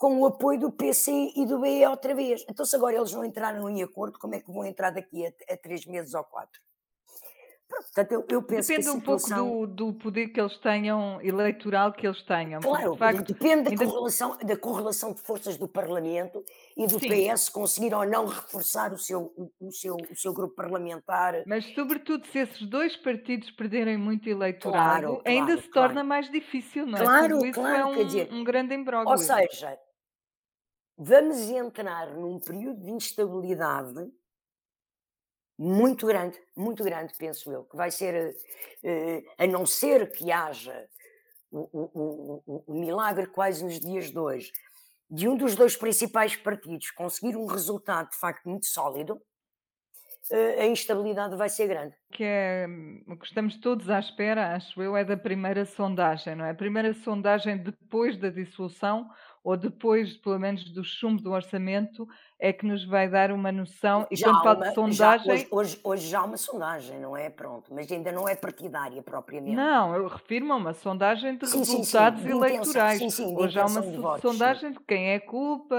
com 0.00 0.18
o 0.18 0.24
apoio 0.24 0.58
do 0.58 0.72
PC 0.72 1.34
e 1.36 1.44
do 1.44 1.58
BE 1.58 1.86
outra 1.86 2.14
vez. 2.14 2.42
Então, 2.48 2.64
se 2.64 2.74
agora 2.74 2.96
eles 2.96 3.12
não 3.12 3.22
entraram 3.22 3.68
em 3.68 3.82
acordo, 3.82 4.18
como 4.18 4.34
é 4.34 4.40
que 4.40 4.50
vão 4.50 4.64
entrar 4.64 4.88
daqui 4.88 5.26
a, 5.26 5.52
a 5.52 5.56
três 5.58 5.84
meses 5.84 6.14
ou 6.14 6.24
quatro? 6.24 6.58
Portanto, 7.68 8.12
eu, 8.12 8.24
eu 8.30 8.42
penso 8.42 8.68
depende 8.68 8.88
que 8.88 8.96
um 8.96 8.98
situação... 8.98 9.48
pouco 9.48 9.66
do, 9.66 9.92
do, 9.92 9.98
poder 9.98 10.28
que 10.28 10.40
eles 10.40 10.56
tenham, 10.56 11.20
eleitoral 11.20 11.92
que 11.92 12.06
eles 12.06 12.20
tenham. 12.22 12.62
Claro, 12.62 12.92
de 12.92 12.98
facto, 12.98 13.32
depende 13.32 13.64
da, 13.64 13.70
ainda... 13.70 13.84
correlação, 13.84 14.38
da 14.42 14.56
correlação 14.56 15.12
de 15.12 15.20
forças 15.20 15.58
do 15.58 15.68
Parlamento 15.68 16.42
e 16.76 16.86
do 16.86 16.98
Sim. 16.98 17.08
PS 17.34 17.50
conseguir 17.50 17.94
ou 17.94 18.06
não 18.06 18.24
reforçar 18.24 18.94
o 18.94 18.98
seu, 18.98 19.32
o, 19.36 19.50
o, 19.60 19.70
seu, 19.70 19.96
o 19.96 20.16
seu 20.16 20.32
grupo 20.32 20.54
parlamentar. 20.54 21.42
Mas, 21.46 21.66
sobretudo, 21.74 22.26
se 22.26 22.38
esses 22.38 22.66
dois 22.66 22.96
partidos 22.96 23.50
perderem 23.50 23.98
muito 23.98 24.28
eleitorado, 24.30 25.02
claro, 25.02 25.22
ainda 25.26 25.52
claro, 25.52 25.62
se 25.62 25.70
torna 25.70 26.02
mais 26.02 26.30
difícil, 26.30 26.86
não 26.86 26.98
é? 26.98 27.02
Claro, 27.02 27.34
Tudo 27.36 27.46
isso 27.46 27.60
claro, 27.60 27.76
é 27.76 27.84
um, 27.84 28.06
dizer, 28.06 28.32
um 28.32 28.42
grande 28.42 28.74
imbróglio. 28.74 29.10
Ou 29.10 29.18
seja, 29.18 29.78
vamos 31.02 31.38
entrar 31.48 32.14
num 32.14 32.38
período 32.38 32.82
de 32.82 32.90
instabilidade 32.90 34.06
muito 35.58 36.06
grande, 36.06 36.38
muito 36.54 36.84
grande, 36.84 37.14
penso 37.18 37.50
eu, 37.50 37.64
que 37.64 37.74
vai 37.74 37.90
ser, 37.90 38.36
uh, 38.84 39.32
a 39.38 39.46
não 39.46 39.64
ser 39.64 40.10
que 40.12 40.30
haja 40.30 40.86
o, 41.50 41.60
o, 41.72 42.42
o, 42.46 42.64
o, 42.66 42.74
milagre 42.74 43.26
quase 43.26 43.64
nos 43.64 43.80
dias 43.80 44.10
de 44.10 44.18
hoje, 44.18 44.52
de 45.10 45.26
um 45.26 45.36
dos 45.36 45.54
dois 45.54 45.74
principais 45.74 46.36
partidos 46.36 46.90
conseguir 46.90 47.34
um 47.34 47.46
resultado 47.46 48.10
de 48.10 48.18
facto 48.18 48.48
muito 48.48 48.66
sólido, 48.66 49.14
uh, 49.14 50.60
a 50.60 50.66
instabilidade 50.66 51.34
vai 51.34 51.48
ser 51.48 51.66
grande. 51.66 51.94
Que 52.12 52.24
é 52.24 52.66
o 53.08 53.16
que 53.16 53.26
estamos 53.26 53.58
todos 53.58 53.88
à 53.88 53.98
espera, 53.98 54.54
acho 54.54 54.82
eu, 54.82 54.94
é 54.94 55.04
da 55.04 55.16
primeira 55.16 55.64
sondagem, 55.64 56.36
não 56.36 56.44
é? 56.44 56.50
A 56.50 56.54
primeira 56.54 56.92
sondagem 56.92 57.56
depois 57.56 58.18
da 58.18 58.28
dissolução 58.28 59.08
ou 59.42 59.56
depois, 59.56 60.16
pelo 60.18 60.38
menos, 60.38 60.64
do 60.70 60.84
chumbo 60.84 61.22
do 61.22 61.32
orçamento, 61.32 62.06
é 62.40 62.52
que 62.52 62.66
nos 62.66 62.84
vai 62.84 63.08
dar 63.08 63.30
uma 63.30 63.52
noção. 63.52 64.06
E 64.10 64.16
já 64.16 64.30
quando 64.30 64.42
falo 64.42 64.60
de 64.62 64.74
sondagem. 64.74 65.26
Já, 65.26 65.32
hoje, 65.32 65.48
hoje, 65.50 65.80
hoje, 65.84 66.08
já 66.08 66.20
há 66.20 66.24
uma 66.24 66.36
sondagem, 66.36 66.98
não 66.98 67.16
é? 67.16 67.28
Pronto, 67.28 67.72
mas 67.72 67.90
ainda 67.92 68.10
não 68.10 68.26
é 68.26 68.34
partidária 68.34 69.02
propriamente. 69.02 69.54
Não, 69.54 69.94
eu 69.94 70.08
refiro-me 70.08 70.52
a 70.52 70.56
uma 70.56 70.72
sondagem 70.72 71.36
de 71.36 71.46
sim, 71.46 71.58
resultados 71.58 72.20
sim, 72.22 72.28
sim. 72.28 72.36
eleitorais. 72.36 72.98
Sim, 72.98 73.10
sim, 73.10 73.36
hoje 73.36 73.58
há 73.58 73.66
uma 73.66 73.82
de 73.82 74.20
sondagem 74.22 74.72
de 74.72 74.80
quem 74.80 75.10
é 75.10 75.20
culpa. 75.20 75.76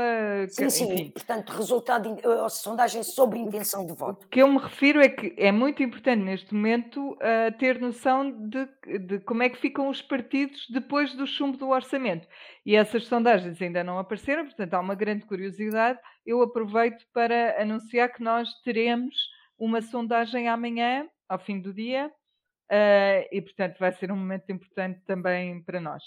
Sim, 0.49 0.69
sim, 0.69 0.93
enfim. 0.93 1.09
portanto, 1.11 1.49
resultado 1.49 2.15
de, 2.15 2.27
uh, 2.27 2.49
sondagem 2.49 3.03
sobre 3.03 3.39
intenção 3.39 3.85
de 3.85 3.93
voto. 3.93 4.25
O 4.25 4.29
que 4.29 4.41
eu 4.41 4.47
me 4.47 4.59
refiro 4.59 5.01
é 5.01 5.09
que 5.09 5.33
é 5.37 5.51
muito 5.51 5.81
importante 5.81 6.21
neste 6.21 6.53
momento 6.53 7.13
uh, 7.13 7.57
ter 7.57 7.79
noção 7.79 8.29
de, 8.31 8.67
de 8.99 9.19
como 9.19 9.41
é 9.41 9.49
que 9.49 9.57
ficam 9.57 9.89
os 9.89 10.01
partidos 10.01 10.67
depois 10.69 11.13
do 11.15 11.25
chumbo 11.25 11.57
do 11.57 11.69
orçamento. 11.69 12.27
E 12.63 12.75
essas 12.75 13.07
sondagens 13.07 13.50
ainda 13.59 13.83
não 13.83 13.97
apareceram, 13.97 14.45
portanto 14.45 14.73
há 14.75 14.79
uma 14.79 14.93
grande 14.93 15.25
curiosidade. 15.25 15.99
Eu 16.23 16.43
aproveito 16.43 17.03
para 17.11 17.59
anunciar 17.59 18.13
que 18.13 18.21
nós 18.21 18.47
teremos 18.63 19.15
uma 19.57 19.81
sondagem 19.81 20.47
amanhã, 20.47 21.07
ao 21.27 21.39
fim 21.39 21.59
do 21.59 21.73
dia, 21.73 22.07
uh, 22.07 23.27
e 23.31 23.41
portanto 23.41 23.77
vai 23.79 23.91
ser 23.93 24.11
um 24.11 24.15
momento 24.15 24.51
importante 24.51 25.01
também 25.05 25.63
para 25.63 25.81
nós. 25.81 26.03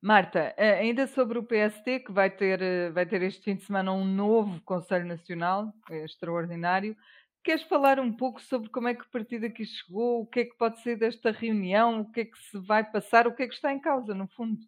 Marta, 0.00 0.54
uh, 0.58 0.80
ainda 0.80 1.06
sobre 1.06 1.38
o 1.38 1.44
PST, 1.44 2.00
que 2.00 2.12
vai 2.12 2.28
ter, 2.28 2.60
uh, 2.60 2.92
vai 2.92 3.06
ter 3.06 3.22
este 3.22 3.42
fim 3.42 3.54
de 3.54 3.64
semana 3.64 3.92
um 3.92 4.04
novo 4.04 4.60
Conselho 4.62 5.06
Nacional, 5.06 5.72
é 5.90 6.04
extraordinário, 6.04 6.96
queres 7.44 7.62
falar 7.64 7.98
um 8.00 8.12
pouco 8.12 8.40
sobre 8.40 8.68
como 8.70 8.88
é 8.88 8.94
que 8.94 9.04
o 9.04 9.10
partido 9.10 9.46
aqui 9.46 9.64
chegou, 9.64 10.22
o 10.22 10.26
que 10.26 10.40
é 10.40 10.44
que 10.44 10.56
pode 10.56 10.80
ser 10.80 10.96
desta 10.96 11.30
reunião, 11.30 12.00
o 12.00 12.10
que 12.10 12.20
é 12.20 12.24
que 12.24 12.38
se 12.38 12.58
vai 12.58 12.84
passar, 12.84 13.26
o 13.26 13.34
que 13.34 13.42
é 13.42 13.48
que 13.48 13.54
está 13.54 13.72
em 13.72 13.80
causa, 13.80 14.14
no 14.14 14.28
fundo? 14.28 14.60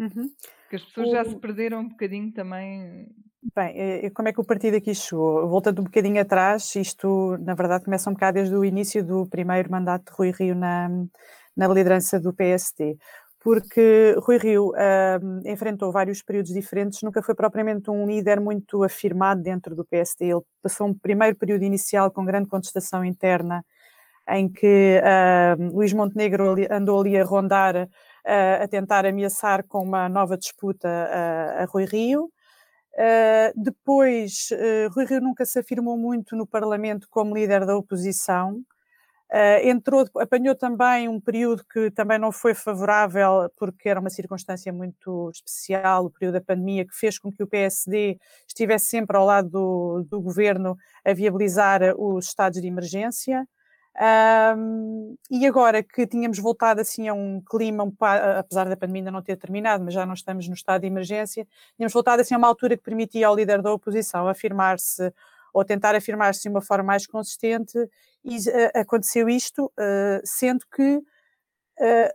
Uhum. 0.00 0.30
Porque 0.62 0.76
as 0.76 0.84
pessoas 0.84 1.08
o... 1.08 1.10
já 1.12 1.24
se 1.24 1.36
perderam 1.36 1.80
um 1.80 1.88
bocadinho 1.88 2.32
também. 2.32 3.06
Bem, 3.54 3.72
eh, 3.76 4.10
como 4.10 4.28
é 4.28 4.32
que 4.32 4.40
o 4.40 4.44
partido 4.44 4.76
aqui 4.76 4.94
chegou? 4.94 5.46
Voltando 5.46 5.80
um 5.80 5.84
bocadinho 5.84 6.20
atrás, 6.20 6.74
isto 6.74 7.36
na 7.38 7.54
verdade 7.54 7.84
começa 7.84 8.08
um 8.08 8.14
bocado 8.14 8.34
desde 8.34 8.54
o 8.54 8.64
início 8.64 9.04
do 9.04 9.26
primeiro 9.26 9.70
mandato 9.70 10.10
de 10.10 10.16
Rui 10.16 10.30
Rio 10.30 10.54
na, 10.54 10.88
na 11.54 11.68
liderança 11.68 12.18
do 12.18 12.32
PSD. 12.32 12.96
Porque 13.42 14.14
Rui 14.18 14.36
Rio 14.36 14.70
uh, 14.70 15.48
enfrentou 15.48 15.90
vários 15.90 16.22
períodos 16.22 16.52
diferentes, 16.52 17.02
nunca 17.02 17.22
foi 17.22 17.34
propriamente 17.34 17.90
um 17.90 18.06
líder 18.06 18.38
muito 18.38 18.82
afirmado 18.84 19.42
dentro 19.42 19.74
do 19.74 19.84
PSD. 19.84 20.26
Ele 20.26 20.42
passou 20.62 20.86
um 20.86 20.94
primeiro 20.94 21.36
período 21.36 21.64
inicial 21.64 22.10
com 22.10 22.24
grande 22.24 22.48
contestação 22.48 23.02
interna, 23.02 23.64
em 24.28 24.46
que 24.48 25.00
uh, 25.02 25.74
Luís 25.74 25.92
Montenegro 25.94 26.54
andou 26.70 27.00
ali 27.00 27.16
a 27.18 27.24
rondar 27.24 27.88
a 28.24 28.68
tentar 28.68 29.06
ameaçar 29.06 29.64
com 29.66 29.82
uma 29.82 30.08
nova 30.08 30.36
disputa 30.36 30.88
a, 30.88 31.62
a 31.62 31.64
Rui 31.64 31.84
Rio. 31.84 32.30
Uh, 32.94 33.52
depois, 33.56 34.48
uh, 34.52 34.92
Rui 34.92 35.06
Rio 35.06 35.20
nunca 35.20 35.46
se 35.46 35.58
afirmou 35.58 35.96
muito 35.96 36.36
no 36.36 36.46
Parlamento 36.46 37.06
como 37.10 37.34
líder 37.34 37.64
da 37.64 37.76
oposição. 37.76 38.62
Uh, 39.32 39.62
entrou, 39.62 40.04
apanhou 40.16 40.56
também 40.56 41.08
um 41.08 41.20
período 41.20 41.64
que 41.72 41.90
também 41.92 42.18
não 42.18 42.32
foi 42.32 42.52
favorável, 42.52 43.48
porque 43.56 43.88
era 43.88 44.00
uma 44.00 44.10
circunstância 44.10 44.72
muito 44.72 45.30
especial, 45.32 46.06
o 46.06 46.10
período 46.10 46.34
da 46.34 46.40
pandemia, 46.40 46.84
que 46.84 46.94
fez 46.94 47.16
com 47.16 47.30
que 47.30 47.42
o 47.42 47.46
PSD 47.46 48.18
estivesse 48.46 48.86
sempre 48.86 49.16
ao 49.16 49.24
lado 49.24 49.48
do, 49.48 50.06
do 50.10 50.20
governo 50.20 50.76
a 51.04 51.12
viabilizar 51.12 51.94
os 51.96 52.26
estados 52.26 52.60
de 52.60 52.66
emergência. 52.66 53.46
Um, 53.98 55.16
e 55.30 55.46
agora 55.46 55.82
que 55.82 56.06
tínhamos 56.06 56.38
voltado 56.38 56.80
assim 56.80 57.08
a 57.08 57.14
um 57.14 57.40
clima, 57.40 57.84
um, 57.84 57.92
apesar 58.38 58.68
da 58.68 58.76
pandemia 58.76 59.00
ainda 59.00 59.10
não 59.10 59.22
ter 59.22 59.36
terminado, 59.36 59.84
mas 59.84 59.92
já 59.92 60.06
não 60.06 60.14
estamos 60.14 60.46
no 60.48 60.54
estado 60.54 60.82
de 60.82 60.86
emergência, 60.86 61.46
tínhamos 61.76 61.92
voltado 61.92 62.22
assim 62.22 62.34
a 62.34 62.38
uma 62.38 62.46
altura 62.48 62.76
que 62.76 62.82
permitia 62.82 63.26
ao 63.26 63.34
líder 63.34 63.60
da 63.60 63.72
oposição 63.72 64.28
afirmar-se 64.28 65.12
ou 65.52 65.64
tentar 65.64 65.94
afirmar-se 65.96 66.42
de 66.42 66.48
uma 66.48 66.62
forma 66.62 66.84
mais 66.84 67.06
consistente, 67.06 67.76
e 68.24 68.36
uh, 68.36 68.80
aconteceu 68.80 69.28
isto, 69.28 69.66
uh, 69.66 70.20
sendo 70.24 70.64
que 70.74 70.96
uh, 70.96 72.10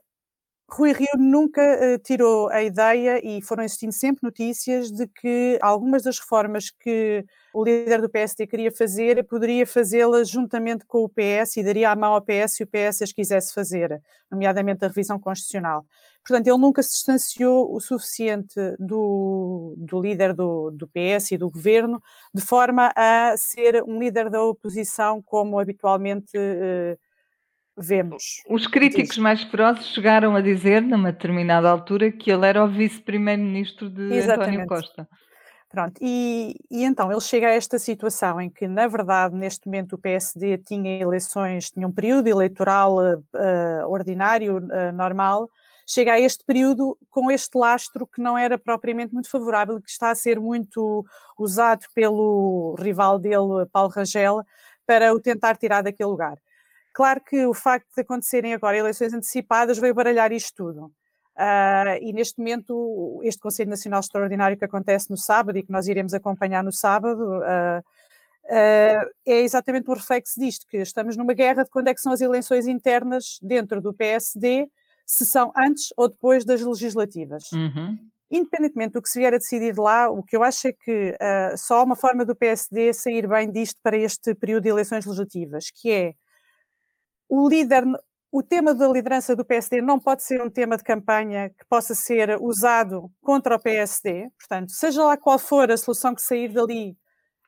Rui 0.68 0.94
Rio 0.94 1.08
nunca 1.18 1.62
uh, 1.62 2.00
tirou 2.00 2.50
a 2.50 2.64
ideia, 2.64 3.22
e 3.24 3.42
foram 3.42 3.64
existindo 3.64 3.94
sempre 3.94 4.24
notícias, 4.24 4.92
de 4.92 5.08
que 5.08 5.60
algumas 5.62 6.02
das 6.04 6.20
reformas 6.20 6.72
que 6.72 7.24
o 7.54 7.64
líder 7.64 8.02
do 8.02 8.10
PSD 8.10 8.48
queria 8.48 8.72
fazer, 8.72 9.24
poderia 9.26 9.66
fazê-las 9.68 10.28
juntamente 10.28 10.84
com 10.86 11.04
o 11.04 11.10
PS 11.10 11.58
e 11.58 11.64
daria 11.64 11.92
a 11.92 11.96
mão 11.96 12.14
ao 12.14 12.22
PS 12.22 12.56
se 12.56 12.64
o 12.64 12.68
PS 12.68 13.04
as 13.04 13.14
quisesse 13.14 13.54
fazer, 13.54 14.02
nomeadamente 14.30 14.84
a 14.84 14.88
revisão 14.88 15.20
constitucional. 15.20 15.86
Portanto, 16.28 16.48
ele 16.48 16.58
nunca 16.58 16.82
se 16.82 16.90
distanciou 16.90 17.74
o 17.74 17.80
suficiente 17.80 18.60
do, 18.80 19.76
do 19.78 20.02
líder 20.02 20.34
do, 20.34 20.72
do 20.72 20.88
PS 20.88 21.32
e 21.32 21.38
do 21.38 21.50
governo, 21.50 22.02
de 22.34 22.42
forma 22.42 22.92
a 22.96 23.38
ser 23.38 23.84
um 23.84 24.00
líder 24.00 24.32
da 24.32 24.42
oposição, 24.44 25.22
como 25.22 25.60
habitualmente. 25.60 26.36
Uh, 26.36 27.05
vemos. 27.78 28.44
Os 28.50 28.68
críticos 28.68 29.18
mais 29.18 29.44
ferozes 29.44 29.88
chegaram 29.88 30.36
a 30.36 30.42
dizer, 30.42 30.82
numa 30.82 31.12
determinada 31.12 31.70
altura, 31.70 32.12
que 32.12 32.32
ele 32.32 32.48
era 32.48 32.64
o 32.64 32.68
vice-primeiro-ministro 32.68 33.90
de 33.90 34.14
Exatamente. 34.14 34.62
António 34.62 34.68
Costa. 34.68 35.08
Pronto, 35.70 36.00
e, 36.02 36.56
e, 36.72 36.86
então 36.86 37.12
ele 37.12 37.20
chega 37.20 37.48
a 37.48 37.54
esta 37.54 37.78
situação 37.78 38.40
em 38.40 38.50
que, 38.50 38.66
na 38.66 38.88
verdade, 38.88 39.36
neste 39.36 39.66
momento 39.66 39.94
o 39.94 39.98
PSD 39.98 40.58
tinha 40.60 41.02
eleições, 41.02 41.70
tinha 41.70 41.86
um 41.86 41.92
período 41.92 42.28
eleitoral 42.28 42.96
uh, 42.96 43.90
ordinário, 43.90 44.60
uh, 44.60 44.94
normal, 44.94 45.50
chega 45.86 46.14
a 46.14 46.20
este 46.20 46.46
período 46.46 46.98
com 47.10 47.30
este 47.30 47.58
lastro 47.58 48.08
que 48.08 48.22
não 48.22 48.38
era 48.38 48.58
propriamente 48.58 49.14
muito 49.14 49.30
favorável, 49.30 49.82
que 49.82 49.90
está 49.90 50.12
a 50.12 50.16
ser 50.16 50.40
muito 50.40 51.06
usado 51.38 51.86
pelo 51.94 52.76
rival 52.80 53.20
dele, 53.20 53.66
Paulo 53.72 53.90
Rangel, 53.90 54.44
para 54.86 55.14
o 55.14 55.20
tentar 55.20 55.58
tirar 55.58 55.82
daquele 55.82 56.10
lugar. 56.10 56.38
Claro 56.96 57.20
que 57.20 57.46
o 57.46 57.54
facto 57.54 57.94
de 57.94 58.02
acontecerem 58.02 58.54
agora 58.54 58.78
eleições 58.78 59.14
antecipadas 59.14 59.78
veio 59.78 59.94
baralhar 59.94 60.32
isto 60.32 60.56
tudo. 60.56 60.86
Uh, 61.36 62.00
e 62.02 62.14
neste 62.14 62.40
momento, 62.40 63.20
este 63.22 63.42
Conselho 63.42 63.70
Nacional 63.70 64.00
Extraordinário 64.00 64.58
que 64.58 64.64
acontece 64.64 65.12
no 65.12 65.18
sábado 65.18 65.58
e 65.58 65.64
que 65.64 65.74
nós 65.74 65.90
iremos 65.90 66.14
acompanhar 66.14 66.64
no 66.64 66.72
sábado, 66.72 67.22
uh, 67.22 67.80
uh, 67.80 69.10
é 69.26 69.42
exatamente 69.42 69.92
um 69.92 69.94
reflexo 69.94 70.40
disto, 70.40 70.66
que 70.70 70.78
estamos 70.78 71.18
numa 71.18 71.34
guerra 71.34 71.66
de 71.66 71.70
quando 71.70 71.90
é 71.90 71.94
que 71.94 72.00
são 72.00 72.14
as 72.14 72.22
eleições 72.22 72.66
internas 72.66 73.40
dentro 73.42 73.82
do 73.82 73.94
PSD, 73.94 74.66
se 75.06 75.26
são 75.26 75.52
antes 75.54 75.94
ou 75.98 76.08
depois 76.08 76.46
das 76.46 76.62
legislativas. 76.62 77.52
Uhum. 77.52 78.00
Independentemente 78.32 78.94
do 78.94 79.02
que 79.02 79.10
se 79.10 79.20
vier 79.20 79.34
a 79.34 79.38
decidir 79.38 79.78
lá, 79.78 80.10
o 80.10 80.24
que 80.24 80.38
eu 80.38 80.44
acho 80.44 80.70
é 80.70 80.72
que 80.72 81.14
só 81.58 81.80
há 81.80 81.84
uma 81.84 81.96
forma 81.96 82.24
do 82.26 82.34
PSD 82.34 82.92
sair 82.94 83.28
bem 83.28 83.52
disto 83.52 83.78
para 83.84 83.98
este 83.98 84.34
período 84.34 84.64
de 84.64 84.70
eleições 84.70 85.06
legislativas, 85.06 85.70
que 85.70 85.92
é 85.92 86.16
o 87.30 87.50
líder 87.50 87.84
o 88.32 88.44
tema 88.44 88.76
da 88.76 88.86
liderança 88.90 89.34
do 89.34 89.46
PSD 89.46 89.82
não 89.82 89.98
pode 89.98 90.22
ser 90.24 90.42
um 90.42 90.50
tema 90.50 90.76
de 90.76 90.84
campanha 90.84 91.50
que 91.52 91.66
possa 91.70 91.96
ser 91.96 92.38
usado 92.42 93.10
contra 93.22 93.56
o 93.56 93.60
PSD. 93.60 94.30
Portanto, 94.38 94.74
seja 94.74 95.02
lá 95.06 95.16
qual 95.16 95.40
for 95.40 95.72
a 95.72 95.78
solução 95.78 96.14
que 96.14 96.22
sair 96.22 96.50
dali, 96.52 96.98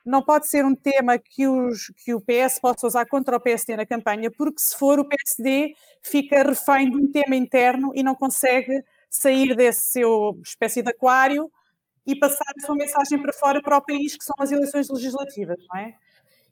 não 0.06 0.24
pode 0.24 0.48
ser 0.48 0.64
um 0.64 0.74
tema 0.74 1.20
que, 1.20 1.46
os, 1.46 1.92
que 2.06 2.14
o 2.14 2.22
PS 2.22 2.60
possa 2.62 2.88
usar 2.88 3.06
contra 3.06 3.36
o 3.36 3.40
PSD 3.42 3.76
na 3.76 3.86
campanha, 3.86 4.32
porque 4.32 4.62
se 4.62 4.78
for, 4.78 4.98
o 4.98 5.06
PSD 5.06 5.74
fica 6.02 6.42
refém 6.42 6.90
de 6.90 6.96
um 6.96 7.12
tema 7.12 7.36
interno 7.36 7.92
e 7.94 8.02
não 8.02 8.16
consegue 8.16 8.82
sair 9.10 9.54
desse 9.58 9.92
seu 9.92 10.40
espécie 10.42 10.82
de 10.82 10.90
aquário 10.90 11.52
e 12.06 12.16
passar 12.18 12.54
a 12.58 12.66
sua 12.66 12.76
mensagem 12.76 13.22
para 13.22 13.34
fora 13.34 13.62
para 13.62 13.76
o 13.76 13.82
país, 13.82 14.16
que 14.16 14.24
são 14.24 14.36
as 14.40 14.50
eleições 14.50 14.90
legislativas, 14.90 15.58
não 15.70 15.82
é? 15.82 15.94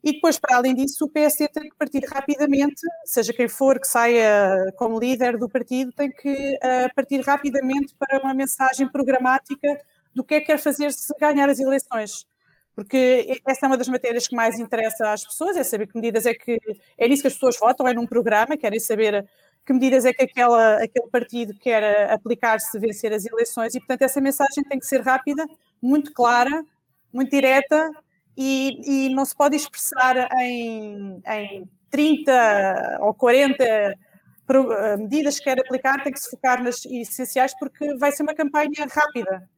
E 0.02 0.12
depois, 0.12 0.38
para 0.38 0.56
além 0.56 0.74
disso, 0.74 1.04
o 1.04 1.08
PSD 1.08 1.48
tem 1.48 1.68
que 1.68 1.76
partir 1.76 2.04
rapidamente, 2.04 2.80
seja 3.04 3.32
quem 3.32 3.48
for 3.48 3.80
que 3.80 3.88
saia 3.88 4.72
como 4.76 4.98
líder 4.98 5.36
do 5.36 5.48
partido, 5.48 5.90
tem 5.92 6.10
que 6.10 6.30
uh, 6.56 6.94
partir 6.94 7.20
rapidamente 7.20 7.94
para 7.98 8.20
uma 8.20 8.34
mensagem 8.34 8.88
programática 8.88 9.80
do 10.14 10.22
que 10.22 10.34
é 10.34 10.40
que 10.40 10.46
quer 10.46 10.58
fazer 10.58 10.92
se 10.92 11.12
ganhar 11.18 11.48
as 11.48 11.58
eleições. 11.58 12.26
Porque 12.74 13.40
essa 13.46 13.66
é 13.66 13.68
uma 13.68 13.76
das 13.76 13.88
matérias 13.88 14.28
que 14.28 14.36
mais 14.36 14.58
interessa 14.58 15.10
às 15.10 15.24
pessoas, 15.24 15.56
é 15.56 15.64
saber 15.64 15.86
que 15.88 15.96
medidas 15.96 16.26
é 16.26 16.34
que. 16.34 16.58
É 16.98 17.08
nisso 17.08 17.22
que 17.22 17.28
as 17.28 17.34
pessoas 17.34 17.58
votam, 17.58 17.88
é 17.88 17.94
num 17.94 18.06
programa, 18.06 18.56
querem 18.56 18.78
saber 18.78 19.26
que 19.64 19.72
medidas 19.72 20.04
é 20.04 20.12
que 20.12 20.22
aquela, 20.22 20.76
aquele 20.76 21.08
partido 21.10 21.54
quer 21.58 22.10
aplicar 22.12 22.60
se 22.60 22.78
vencer 22.78 23.12
as 23.12 23.24
eleições, 23.26 23.74
e 23.74 23.80
portanto 23.80 24.02
essa 24.02 24.20
mensagem 24.20 24.62
tem 24.62 24.78
que 24.78 24.86
ser 24.86 25.00
rápida, 25.00 25.44
muito 25.82 26.12
clara, 26.12 26.64
muito 27.12 27.30
direta 27.30 27.90
e, 28.36 29.06
e 29.08 29.14
não 29.14 29.24
se 29.24 29.34
pode 29.34 29.56
expressar 29.56 30.28
em, 30.38 31.20
em 31.26 31.68
30 31.90 32.98
ou 33.00 33.14
40 33.14 33.64
eh, 33.64 34.96
medidas 34.96 35.38
que 35.38 35.44
quer 35.44 35.58
aplicar, 35.60 36.02
tem 36.02 36.12
que 36.12 36.20
se 36.20 36.30
focar 36.30 36.62
nas 36.62 36.84
essenciais 36.84 37.52
porque 37.58 37.96
vai 37.96 38.12
ser 38.12 38.22
uma 38.22 38.34
campanha 38.34 38.86
rápida. 38.88 39.48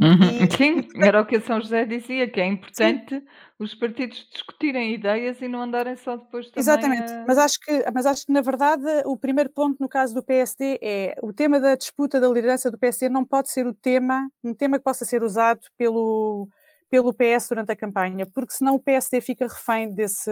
Uhum. 0.00 0.44
E, 0.44 0.56
Sim, 0.56 0.88
era 1.02 1.20
o 1.20 1.26
que 1.26 1.36
a 1.36 1.40
São 1.42 1.60
José 1.60 1.84
dizia, 1.84 2.26
que 2.26 2.40
é 2.40 2.46
importante 2.46 3.18
Sim. 3.18 3.26
os 3.58 3.74
partidos 3.74 4.26
discutirem 4.32 4.94
ideias 4.94 5.42
e 5.42 5.48
não 5.48 5.60
andarem 5.60 5.94
só 5.96 6.16
depois 6.16 6.46
também 6.46 6.60
Exatamente, 6.60 7.12
a... 7.12 7.24
mas, 7.26 7.36
acho 7.36 7.60
que, 7.60 7.84
mas 7.92 8.06
acho 8.06 8.24
que 8.24 8.32
na 8.32 8.40
verdade 8.40 8.84
o 9.04 9.16
primeiro 9.16 9.50
ponto 9.50 9.76
no 9.78 9.88
caso 9.88 10.14
do 10.14 10.22
PSD 10.22 10.78
é 10.80 11.16
o 11.22 11.34
tema 11.34 11.60
da 11.60 11.74
disputa 11.74 12.18
da 12.18 12.28
liderança 12.28 12.70
do 12.70 12.78
PSD 12.78 13.10
não 13.10 13.26
pode 13.26 13.50
ser 13.50 13.66
o 13.66 13.74
tema, 13.74 14.30
um 14.42 14.54
tema 14.54 14.78
que 14.78 14.84
possa 14.84 15.04
ser 15.04 15.22
usado 15.22 15.60
pelo, 15.76 16.48
pelo 16.90 17.14
PS 17.14 17.48
durante 17.48 17.72
a 17.72 17.76
campanha, 17.76 18.26
porque 18.26 18.52
senão 18.52 18.74
o 18.74 18.82
PSD 18.82 19.20
fica 19.20 19.46
refém 19.46 19.94
desse, 19.94 20.30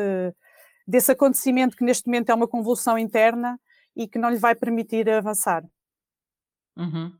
desse 0.86 1.12
acontecimento 1.12 1.76
que 1.76 1.84
neste 1.84 2.06
momento 2.06 2.30
é 2.30 2.34
uma 2.34 2.48
convulsão 2.48 2.98
interna 2.98 3.58
e 3.96 4.08
que 4.08 4.18
não 4.18 4.30
lhe 4.30 4.38
vai 4.38 4.54
permitir 4.54 5.08
avançar. 5.08 5.64
Uhum. 6.76 7.12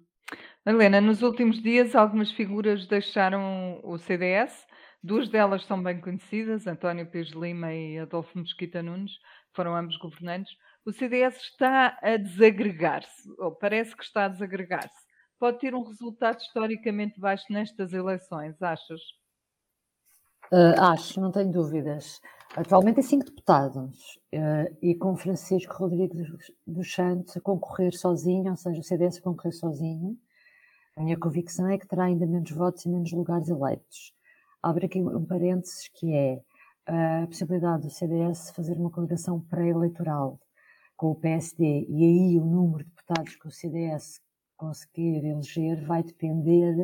Helena, 0.66 1.01
nos 1.01 1.22
últimos 1.22 1.62
dias 1.62 1.96
algumas 1.96 2.31
figuras 2.33 2.87
deixaram 2.87 3.81
o 3.83 3.96
CDS, 3.96 4.66
duas 5.03 5.29
delas 5.29 5.64
são 5.64 5.83
bem 5.83 6.01
conhecidas, 6.01 6.66
António 6.66 7.11
Pires 7.11 7.31
Lima 7.31 7.72
e 7.72 7.98
Adolfo 7.98 8.38
Mesquita 8.38 8.83
Nunes, 8.83 9.12
foram 9.55 9.74
ambos 9.74 9.96
governantes. 9.96 10.53
O 10.85 10.92
CDS 10.92 11.37
está 11.37 11.98
a 12.03 12.16
desagregar-se, 12.16 13.29
ou 13.38 13.55
parece 13.55 13.96
que 13.96 14.05
está 14.05 14.27
a 14.27 14.29
desagregar-se. 14.29 15.09
Pode 15.38 15.59
ter 15.59 15.74
um 15.74 15.85
resultado 15.85 16.38
historicamente 16.38 17.18
baixo 17.18 17.44
nestas 17.51 17.92
eleições, 17.92 18.61
achas? 18.61 19.01
Uh, 20.50 20.80
acho, 20.80 21.20
não 21.20 21.30
tenho 21.30 21.50
dúvidas. 21.50 22.20
Atualmente 22.56 23.00
é 23.00 23.02
cinco 23.02 23.26
deputados 23.26 24.18
uh, 24.34 24.76
e 24.80 24.94
com 24.94 25.14
Francisco 25.16 25.74
Rodrigues 25.74 26.26
dos 26.66 26.92
Santos 26.92 27.37
a 27.37 27.40
concorrer 27.40 27.94
sozinho, 27.94 28.50
ou 28.50 28.56
seja, 28.56 28.80
o 28.80 28.82
CDS 28.82 29.18
a 29.18 29.22
concorrer 29.22 29.54
sozinho, 29.54 30.16
a 30.96 31.02
minha 31.02 31.18
convicção 31.18 31.68
é 31.68 31.78
que 31.78 31.87
terá 31.87 32.04
ainda 32.04 32.26
menos 32.26 32.50
votos 32.50 32.84
e 32.84 32.88
menos 32.88 33.12
lugares 33.12 33.48
eleitos. 33.48 34.12
Abre 34.62 34.87
aqui 34.87 35.00
um 35.00 35.24
parênteses 35.24 35.88
que 35.94 36.12
é 36.12 36.40
a 36.87 37.26
possibilidade 37.26 37.82
do 37.82 37.90
CDS 37.90 38.50
fazer 38.50 38.76
uma 38.78 38.90
coligação 38.90 39.40
pré-eleitoral 39.40 40.40
com 40.96 41.11
o 41.11 41.14
PSD 41.14 41.87
e 41.88 42.04
aí 42.04 42.38
o 42.40 42.44
número 42.44 42.82
de 42.82 42.90
deputados 42.90 43.37
que 43.37 43.46
o 43.46 43.50
CDS 43.50 44.20
conseguir 44.56 45.24
eleger 45.24 45.84
vai 45.84 46.02
depender 46.02 46.74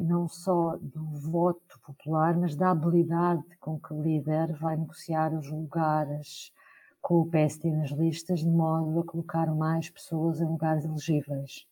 não 0.00 0.28
só 0.28 0.76
do 0.80 1.04
voto 1.30 1.80
popular, 1.84 2.36
mas 2.36 2.56
da 2.56 2.70
habilidade 2.70 3.44
com 3.60 3.78
que 3.78 3.92
o 3.92 4.02
líder 4.02 4.52
vai 4.54 4.76
negociar 4.76 5.32
os 5.32 5.48
lugares 5.50 6.52
com 7.00 7.20
o 7.20 7.26
PSD 7.26 7.70
nas 7.70 7.90
listas, 7.90 8.40
de 8.40 8.48
modo 8.48 9.00
a 9.00 9.04
colocar 9.04 9.46
mais 9.54 9.88
pessoas 9.88 10.40
em 10.40 10.44
lugares 10.44 10.84
elegíveis. 10.84 11.66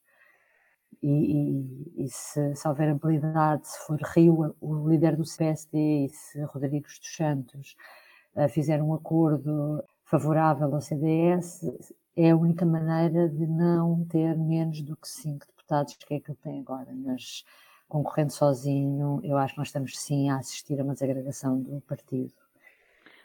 E, 1.02 1.08
e, 1.08 2.04
e 2.04 2.08
se, 2.08 2.54
se, 2.54 2.68
houver 2.68 2.90
habilidade, 2.90 3.68
se 3.68 3.78
for 3.86 4.00
Rio 4.14 4.54
o 4.60 4.88
líder 4.88 5.16
do 5.16 5.24
PSD 5.24 6.06
e 6.06 6.08
se 6.08 6.42
Rodrigues 6.44 6.98
dos 6.98 7.14
Santos 7.14 7.76
uh, 8.34 8.48
fizer 8.48 8.82
um 8.82 8.94
acordo 8.94 9.84
favorável 10.04 10.74
ao 10.74 10.80
CDS, 10.80 11.62
é 12.16 12.30
a 12.30 12.36
única 12.36 12.64
maneira 12.64 13.28
de 13.28 13.46
não 13.46 14.04
ter 14.06 14.36
menos 14.38 14.80
do 14.80 14.96
que 14.96 15.08
cinco 15.08 15.46
deputados, 15.46 15.96
que 15.96 16.14
é 16.14 16.20
que 16.20 16.30
ele 16.30 16.38
tem 16.42 16.60
agora. 16.60 16.90
Mas 16.94 17.44
concorrendo 17.88 18.32
sozinho, 18.32 19.20
eu 19.22 19.36
acho 19.36 19.54
que 19.54 19.58
nós 19.58 19.68
estamos 19.68 19.98
sim 19.98 20.30
a 20.30 20.36
assistir 20.36 20.80
a 20.80 20.84
uma 20.84 20.94
desagregação 20.94 21.60
do 21.60 21.80
partido. 21.82 22.32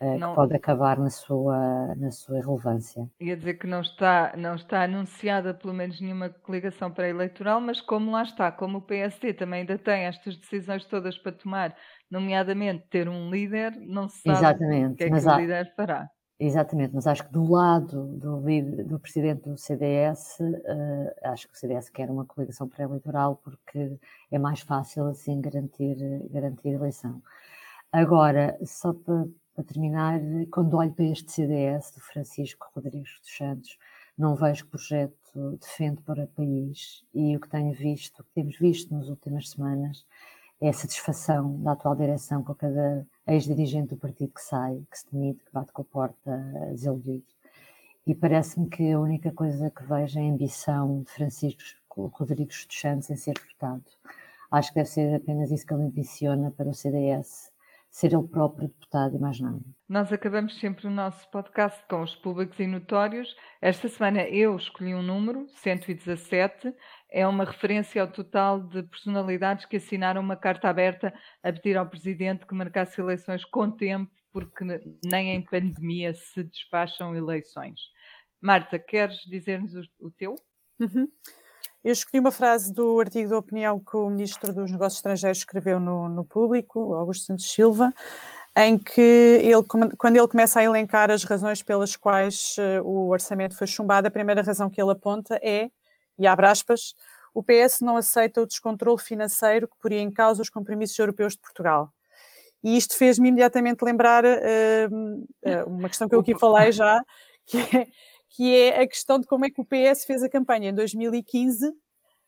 Eh, 0.02 0.18
não, 0.18 0.30
que 0.30 0.36
pode 0.36 0.56
acabar 0.56 0.98
na 0.98 1.12
sua, 1.12 1.94
na 1.96 2.10
sua 2.10 2.40
irrelevância. 2.40 3.08
Ia 3.20 3.38
dizer 3.38 3.54
que 3.54 3.68
não 3.68 3.82
está, 3.82 4.34
não 4.36 4.56
está 4.56 4.84
anunciada 4.84 5.54
pelo 5.54 5.76
menos 5.76 6.02
nenhuma 6.02 6.30
coligação 6.30 6.92
pré-eleitoral, 6.92 7.62
mas 7.62 7.80
como 7.80 8.12
lá 8.12 8.24
está, 8.24 8.52
como 8.52 8.80
o 8.80 8.82
PSD 8.82 9.34
também 9.36 9.62
ainda 9.62 9.78
tem 9.78 10.06
estas 10.06 10.36
decisões 10.38 10.86
todas 10.86 11.18
para 11.20 11.32
tomar, 11.32 11.76
nomeadamente 12.10 12.88
ter 12.90 13.08
um 13.08 13.30
líder, 13.30 13.76
não 13.80 14.10
se 14.10 14.24
sabe 14.24 14.40
Exatamente, 14.40 14.94
o 14.94 14.98
que 14.98 15.04
é 15.04 15.10
que 15.12 15.28
o 15.28 15.38
líder 15.38 15.74
fará. 15.76 16.10
Exatamente, 16.44 16.96
mas 16.96 17.06
acho 17.06 17.24
que 17.24 17.32
do 17.32 17.52
lado 17.52 18.04
do, 18.18 18.42
do 18.84 19.00
presidente 19.00 19.48
do 19.48 19.56
CDS, 19.56 20.40
uh, 20.40 20.56
eh, 20.66 21.16
acho 21.26 21.48
que 21.48 21.54
o 21.54 21.58
CDS 21.58 21.88
quer 21.92 22.10
uma 22.10 22.26
coligação 22.26 22.68
pré-eleitoral 22.68 23.36
porque 23.44 24.00
é 24.32 24.40
mais 24.40 24.62
fácil 24.62 25.06
assim 25.06 25.40
garantir, 25.40 25.98
garantir 26.32 26.70
a 26.70 26.72
eleição. 26.72 27.22
Agora, 27.92 28.58
só 28.66 28.92
para, 28.92 29.28
para, 29.54 29.64
terminar, 29.64 30.20
quando 30.52 30.78
olho 30.78 30.92
para 30.92 31.06
este 31.06 31.32
CDS 31.32 31.92
do 31.92 32.02
Francisco 32.02 32.72
Rodrigues 32.74 33.20
dos 33.20 33.38
Santos, 33.38 33.78
não 34.18 34.36
vejo 34.36 34.66
projeto 34.66 35.60
defende 35.60 36.02
para 36.02 36.24
o 36.24 36.28
país 36.28 37.06
e 37.14 37.38
o 37.38 37.40
que 37.40 37.50
tenho 37.50 37.72
visto, 37.72 38.20
o 38.22 38.24
que 38.24 38.32
temos 38.34 38.58
visto 38.58 38.92
nas 38.96 39.10
últimas 39.10 39.52
semanas, 39.52 40.08
é 40.62 40.70
a 40.70 40.74
satisfação 40.74 41.60
da 41.64 41.72
atual 41.72 41.96
direção 41.96 42.44
com 42.44 42.54
cada 42.54 43.06
ex-dirigente 43.28 43.90
do 43.90 43.98
partido 43.98 44.32
que 44.32 44.42
sai, 44.42 44.80
que 44.92 45.00
se 45.00 45.12
demite, 45.12 45.44
que 45.44 45.52
bate 45.52 45.72
com 45.72 45.82
a 45.82 45.86
porta 45.86 46.38
desiludido. 46.70 47.26
E 48.06 48.14
parece-me 48.14 48.70
que 48.70 48.92
a 48.92 49.00
única 49.00 49.32
coisa 49.32 49.72
que 49.72 49.84
vejo 49.84 50.20
é 50.20 50.22
a 50.22 50.32
ambição 50.32 51.02
de 51.02 51.12
Francisco 51.12 52.12
Rodrigues 52.14 52.66
dos 52.68 52.80
Santos 52.80 53.10
em 53.10 53.16
ser 53.16 53.34
deputado. 53.34 53.84
Acho 54.52 54.70
que 54.70 54.76
deve 54.76 54.90
ser 54.90 55.16
apenas 55.16 55.50
isso 55.50 55.66
que 55.66 55.74
ele 55.74 55.84
ambiciona 55.84 56.52
para 56.52 56.70
o 56.70 56.74
CDS, 56.74 57.52
ser 57.90 58.14
ele 58.14 58.28
próprio 58.28 58.68
deputado 58.68 59.16
e 59.16 59.20
mais 59.20 59.40
nada. 59.40 59.62
Nós 59.88 60.12
acabamos 60.14 60.60
sempre 60.60 60.88
o 60.88 60.92
nosso 60.92 61.30
podcast 61.32 61.84
com 61.90 62.02
os 62.02 62.16
públicos 62.16 62.60
e 62.60 62.68
notórios. 62.68 63.36
Esta 63.62 63.88
semana 63.90 64.22
eu 64.24 64.56
escolhi 64.56 64.94
um 64.94 65.02
número, 65.02 65.48
117, 65.56 66.74
é 67.12 67.28
uma 67.28 67.44
referência 67.44 68.02
ao 68.02 68.08
total 68.08 68.62
de 68.62 68.84
personalidades 68.84 69.66
que 69.66 69.76
assinaram 69.76 70.22
uma 70.22 70.38
carta 70.38 70.70
aberta 70.70 71.14
a 71.44 71.52
pedir 71.52 71.78
ao 71.78 71.86
Presidente 71.86 72.48
que 72.48 72.56
marcasse 72.56 73.02
eleições 73.02 73.44
com 73.44 73.70
tempo, 73.70 74.10
porque 74.32 74.64
nem 75.06 75.36
em 75.36 75.42
pandemia 75.44 76.14
se 76.14 76.44
despacham 76.44 77.14
eleições. 77.14 77.82
Marta, 78.40 78.80
queres 78.80 79.18
dizer-nos 79.28 79.74
o, 80.00 80.10
teu? 80.10 80.36
Uhum. 80.80 81.08
Eu 81.84 81.92
escolhi 81.92 82.22
uma 82.22 82.32
frase 82.32 82.74
do 82.74 83.00
artigo 83.00 83.28
de 83.28 83.34
opinião 83.34 83.80
que 83.80 83.98
o 83.98 84.10
Ministro 84.10 84.54
dos 84.54 84.72
Negócios 84.72 85.00
Estrangeiros 85.00 85.40
escreveu 85.40 85.80
no, 85.80 86.08
no 86.08 86.24
Público, 86.24 86.94
Augusto 86.94 87.26
Santos 87.26 87.52
Silva, 87.52 87.94
em 88.56 88.78
que 88.78 89.02
ele, 89.42 89.64
quando 89.98 90.16
ele 90.16 90.28
começa 90.28 90.60
a 90.60 90.64
elencar 90.64 91.12
as 91.12 91.24
razões 91.24 91.62
pelas 91.62 91.96
quais 91.96 92.56
uh, 92.58 92.84
o 92.84 93.10
orçamento 93.10 93.58
foi 93.58 93.68
chumbado, 93.68 94.08
a 94.08 94.12
primeira 94.12 94.42
razão 94.42 94.70
que 94.70 94.82
ele 94.82 94.92
aponta 94.92 95.40
é, 95.42 95.70
e 96.18 96.28
abre 96.28 96.48
aspas, 96.48 96.94
o 97.34 97.42
PS 97.42 97.82
não 97.82 97.98
aceita 97.98 98.42
o 98.42 98.46
descontrole 98.46 99.00
financeiro 99.00 99.68
que 99.68 99.78
poria 99.80 100.00
em 100.00 100.12
causa 100.12 100.42
os 100.42 100.50
compromissos 100.50 100.98
europeus 101.00 101.34
de 101.34 101.40
Portugal. 101.40 101.92
E 102.64 102.78
isto 102.78 102.96
fez-me 102.96 103.30
imediatamente 103.30 103.82
lembrar 103.82 104.24
uh, 104.24 105.68
uma 105.68 105.90
questão 105.90 106.08
que 106.08 106.14
eu 106.14 106.20
aqui 106.20 106.38
falei 106.38 106.72
já, 106.72 107.02
que 107.46 107.58
é 107.58 107.88
que 108.32 108.56
é 108.56 108.82
a 108.82 108.88
questão 108.88 109.20
de 109.20 109.28
como 109.28 109.46
é 109.46 109.50
que 109.50 109.60
o 109.60 109.66
PS 109.66 110.06
fez 110.06 110.24
a 110.24 110.30
campanha 110.30 110.70
em 110.70 110.74
2015, 110.74 111.68
uh, 111.68 111.74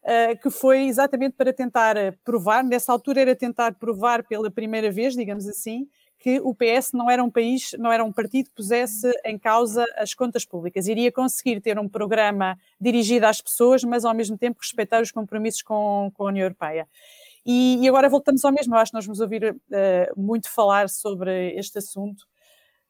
eh, 0.03 0.35
que 0.35 0.49
foi 0.49 0.81
exatamente 0.81 1.33
para 1.35 1.53
tentar 1.53 1.95
eh, 1.95 2.11
provar, 2.25 2.61
nessa 2.63 2.91
altura 2.91 3.21
era 3.21 3.35
tentar 3.35 3.75
provar 3.75 4.23
pela 4.27 4.51
primeira 4.51 4.91
vez, 4.91 5.13
digamos 5.13 5.47
assim, 5.47 5.87
que 6.23 6.39
o 6.39 6.55
PS 6.55 6.93
não 6.93 7.12
era 7.12 7.21
um 7.21 7.29
país, 7.29 7.75
não 7.77 7.91
era 7.91 8.01
um 8.01 8.09
partido 8.09 8.45
que 8.45 8.55
pusesse 8.55 9.12
em 9.25 9.38
causa 9.38 9.86
as 9.97 10.13
contas 10.13 10.45
públicas. 10.45 10.88
Iria 10.88 11.12
conseguir 11.12 11.59
ter 11.59 11.77
um 11.77 11.89
programa 11.89 12.57
dirigido 12.79 13.25
às 13.25 13.41
pessoas, 13.41 13.83
mas 13.83 14.05
ao 14.05 14.13
mesmo 14.13 14.38
tempo 14.38 14.57
respeitar 14.62 15.01
os 15.01 15.12
compromissos 15.12 15.62
com, 15.62 16.09
com 16.13 16.23
a 16.23 16.27
União 16.27 16.45
Europeia. 16.45 16.88
E, 17.45 17.77
e, 17.81 17.89
agora 17.89 18.07
voltamos 18.07 18.45
ao 18.45 18.53
mesmo. 18.53 18.73
Eu 18.73 18.79
acho 18.79 18.91
que 18.91 18.95
nós 18.95 19.05
vamos 19.05 19.19
ouvir 19.19 19.51
uh, 19.51 19.57
muito 20.15 20.49
falar 20.49 20.88
sobre 20.88 21.53
este 21.57 21.79
assunto 21.79 22.25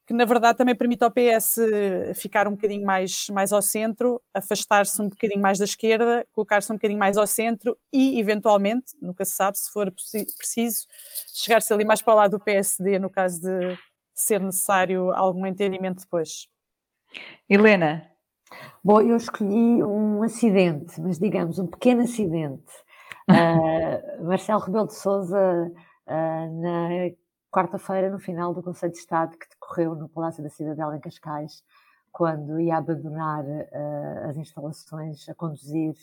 que 0.05 0.13
na 0.13 0.25
verdade 0.25 0.57
também 0.57 0.75
permite 0.75 1.03
ao 1.03 1.11
PS 1.11 1.59
ficar 2.15 2.47
um 2.47 2.51
bocadinho 2.51 2.85
mais, 2.85 3.27
mais 3.29 3.53
ao 3.53 3.61
centro, 3.61 4.21
afastar-se 4.33 5.01
um 5.01 5.07
bocadinho 5.07 5.41
mais 5.41 5.57
da 5.57 5.65
esquerda, 5.65 6.25
colocar-se 6.33 6.71
um 6.71 6.75
bocadinho 6.75 6.99
mais 6.99 7.17
ao 7.17 7.25
centro 7.25 7.77
e, 7.91 8.19
eventualmente, 8.19 8.93
nunca 9.01 9.23
se 9.23 9.31
sabe, 9.31 9.57
se 9.57 9.71
for 9.71 9.91
preciso, 9.91 10.85
chegar-se 11.33 11.73
ali 11.73 11.85
mais 11.85 12.01
para 12.01 12.13
o 12.13 12.17
lado 12.17 12.37
do 12.37 12.43
PSD, 12.43 12.99
no 12.99 13.09
caso 13.09 13.41
de 13.41 13.77
ser 14.13 14.41
necessário 14.41 15.11
algum 15.13 15.45
entendimento 15.45 16.01
depois. 16.01 16.47
Helena. 17.49 18.09
Bom, 18.83 19.01
eu 19.01 19.15
escolhi 19.15 19.83
um 19.83 20.21
acidente, 20.21 20.99
mas 21.01 21.17
digamos 21.17 21.57
um 21.59 21.67
pequeno 21.67 22.01
acidente. 22.03 22.71
Uh, 23.29 24.23
Marcelo 24.27 24.59
Rebelo 24.59 24.87
de 24.87 24.95
Souza, 24.95 25.71
uh, 26.07 26.61
na 26.61 26.89
quarta-feira, 27.53 28.09
no 28.09 28.17
final 28.17 28.51
do 28.51 28.63
Conselho 28.63 28.91
de 28.91 28.97
Estado 28.97 29.37
que 29.37 29.47
decorreu 29.47 29.93
no 29.93 30.09
Palácio 30.09 30.41
da 30.41 30.49
Cidadela, 30.49 30.97
em 30.97 30.99
Cascais, 30.99 31.63
quando 32.11 32.59
ia 32.59 32.77
abandonar 32.77 33.43
uh, 33.43 34.29
as 34.29 34.37
instalações, 34.37 35.29
a 35.29 35.35
conduzir 35.35 35.93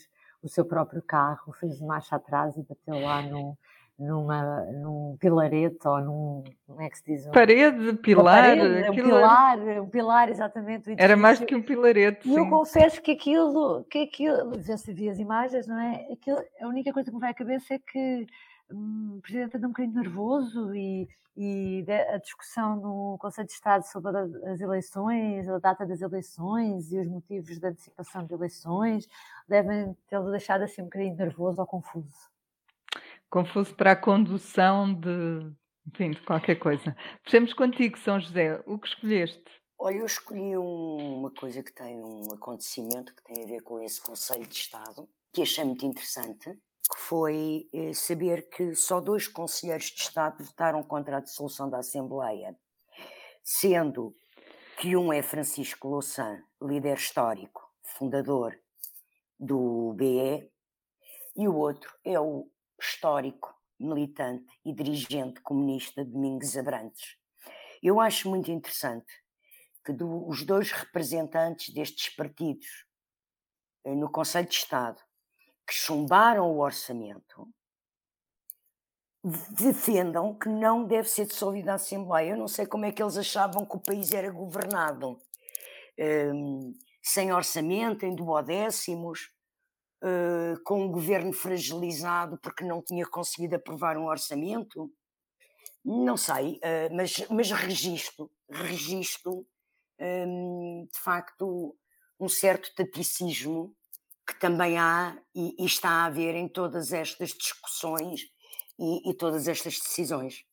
o 0.42 0.48
seu 0.48 0.64
próprio 0.64 1.02
carro, 1.02 1.52
fez 1.52 1.80
marcha 1.80 2.16
atrás 2.16 2.56
e 2.56 2.62
bateu 2.62 3.00
lá 3.04 3.20
no, 3.22 3.58
numa, 3.98 4.62
num 4.72 5.16
pilarete 5.20 5.86
ou 5.86 6.00
num. 6.00 6.44
Como 6.66 6.80
é 6.80 6.88
que 6.88 6.98
se 6.98 7.04
diz? 7.04 7.26
Um, 7.26 7.32
parede, 7.32 7.92
pilar. 7.94 8.56
Parede, 8.56 8.90
um 8.90 8.94
pilar, 8.94 9.58
um 9.82 9.88
pilar, 9.88 10.28
exatamente. 10.30 10.94
Era 10.96 11.16
mais 11.16 11.40
do 11.40 11.46
que 11.46 11.54
um 11.54 11.62
pilarete. 11.62 12.28
E 12.28 12.34
eu 12.34 12.48
confesso 12.48 13.02
que 13.02 13.10
aquilo, 13.10 13.84
que 13.90 14.04
aquilo, 14.04 14.62
já 14.62 14.76
se 14.76 14.92
via 14.92 15.10
as 15.10 15.18
imagens, 15.18 15.66
não 15.66 15.78
é? 15.78 16.06
Aquilo, 16.12 16.38
a 16.62 16.68
única 16.68 16.92
coisa 16.92 17.10
que 17.10 17.14
me 17.14 17.20
vai 17.20 17.30
à 17.30 17.34
cabeça 17.34 17.74
é 17.74 17.78
que 17.78 18.26
hum, 18.72 19.16
o 19.18 19.20
presidente 19.20 19.56
anda 19.56 19.66
um 19.66 19.70
bocadinho 19.70 20.02
nervoso 20.02 20.74
e 20.74 21.08
e 21.36 21.84
a 22.12 22.18
discussão 22.18 22.76
no 22.76 23.16
Conselho 23.18 23.46
de 23.46 23.54
Estado 23.54 23.82
sobre 23.84 24.12
as 24.52 24.60
eleições, 24.60 25.48
a 25.48 25.58
data 25.58 25.86
das 25.86 26.02
eleições 26.02 26.92
e 26.92 26.98
os 26.98 27.06
motivos 27.06 27.58
da 27.58 27.68
antecipação 27.68 28.26
de 28.26 28.34
eleições 28.34 29.08
devem 29.48 29.96
tê-lo 30.08 30.30
deixado 30.30 30.64
assim 30.64 30.82
um 30.82 30.84
bocadinho 30.84 31.16
nervoso 31.16 31.60
ou 31.60 31.66
confuso. 31.66 32.30
Confuso 33.30 33.74
para 33.74 33.92
a 33.92 33.96
condução 33.96 34.92
de, 34.92 35.50
enfim, 35.86 36.10
de 36.10 36.20
qualquer 36.22 36.56
coisa. 36.56 36.96
Fechamos 37.24 37.54
contigo, 37.54 37.96
São 37.98 38.20
José. 38.20 38.60
O 38.66 38.78
que 38.78 38.88
escolheste? 38.88 39.44
Olha, 39.78 39.96
eu 39.96 40.04
escolhi 40.04 40.58
um, 40.58 41.20
uma 41.20 41.30
coisa 41.30 41.62
que 41.62 41.72
tem 41.72 42.04
um 42.04 42.34
acontecimento 42.34 43.14
que 43.14 43.22
tem 43.22 43.44
a 43.44 43.46
ver 43.46 43.62
com 43.62 43.80
esse 43.80 43.98
Conselho 44.02 44.46
de 44.46 44.56
Estado, 44.56 45.08
que 45.32 45.40
achei 45.40 45.64
muito 45.64 45.86
interessante, 45.86 46.58
que 46.88 46.98
foi 46.98 47.68
eh, 47.72 47.92
saber 47.92 48.48
que 48.48 48.74
só 48.74 49.00
dois 49.00 49.26
conselheiros 49.28 49.86
de 49.86 50.00
Estado 50.00 50.42
votaram 50.44 50.82
contra 50.82 51.18
a 51.18 51.20
dissolução 51.20 51.68
da 51.68 51.78
Assembleia, 51.78 52.56
sendo 53.42 54.14
que 54.78 54.96
um 54.96 55.12
é 55.12 55.22
Francisco 55.22 55.88
Louçã, 55.88 56.42
líder 56.62 56.96
histórico, 56.96 57.62
fundador 57.82 58.58
do 59.38 59.92
BE, 59.94 60.50
e 61.36 61.48
o 61.48 61.54
outro 61.54 61.92
é 62.04 62.18
o 62.18 62.50
histórico, 62.80 63.54
militante 63.78 64.44
e 64.64 64.74
dirigente 64.74 65.40
comunista 65.40 66.04
Domingos 66.04 66.56
Abrantes. 66.56 67.16
Eu 67.82 67.98
acho 68.00 68.28
muito 68.28 68.50
interessante 68.50 69.10
que 69.84 69.92
do, 69.92 70.28
os 70.28 70.44
dois 70.44 70.70
representantes 70.70 71.72
destes 71.72 72.14
partidos 72.14 72.86
eh, 73.84 73.94
no 73.94 74.10
Conselho 74.10 74.48
de 74.48 74.54
Estado 74.54 75.00
que 75.70 75.76
chumbaram 75.76 76.50
o 76.50 76.58
orçamento 76.58 77.48
defendam 79.50 80.36
que 80.36 80.48
não 80.48 80.84
deve 80.84 81.08
ser 81.08 81.26
dissolvida 81.26 81.70
a 81.70 81.74
Assembleia. 81.76 82.30
Eu 82.30 82.36
não 82.36 82.48
sei 82.48 82.66
como 82.66 82.86
é 82.86 82.90
que 82.90 83.00
eles 83.00 83.16
achavam 83.16 83.64
que 83.64 83.76
o 83.76 83.80
país 83.80 84.10
era 84.12 84.28
governado 84.32 85.16
um, 86.34 86.74
sem 87.00 87.32
orçamento, 87.32 88.04
em 88.04 88.16
duodécimos, 88.16 89.30
uh, 90.02 90.60
com 90.64 90.82
um 90.82 90.90
governo 90.90 91.32
fragilizado 91.32 92.36
porque 92.38 92.64
não 92.64 92.82
tinha 92.82 93.06
conseguido 93.06 93.54
aprovar 93.54 93.96
um 93.96 94.06
orçamento. 94.06 94.92
Não 95.84 96.16
sei, 96.16 96.54
uh, 96.54 96.92
mas, 96.96 97.28
mas 97.30 97.52
registro, 97.52 98.28
registro 98.50 99.46
um, 100.00 100.88
de 100.92 100.98
facto 100.98 101.76
um 102.18 102.28
certo 102.28 102.74
taticismo 102.74 103.72
que 104.30 104.38
também 104.38 104.78
há 104.78 105.16
e, 105.34 105.62
e, 105.62 105.66
está 105.66 105.88
a 105.88 106.04
haver 106.04 106.36
em 106.36 106.48
todas 106.48 106.92
estas 106.92 107.30
discussões 107.30 108.20
e, 108.78 109.10
e 109.10 109.14
todas 109.14 109.48
estas 109.48 109.74
decisões. 109.74 110.44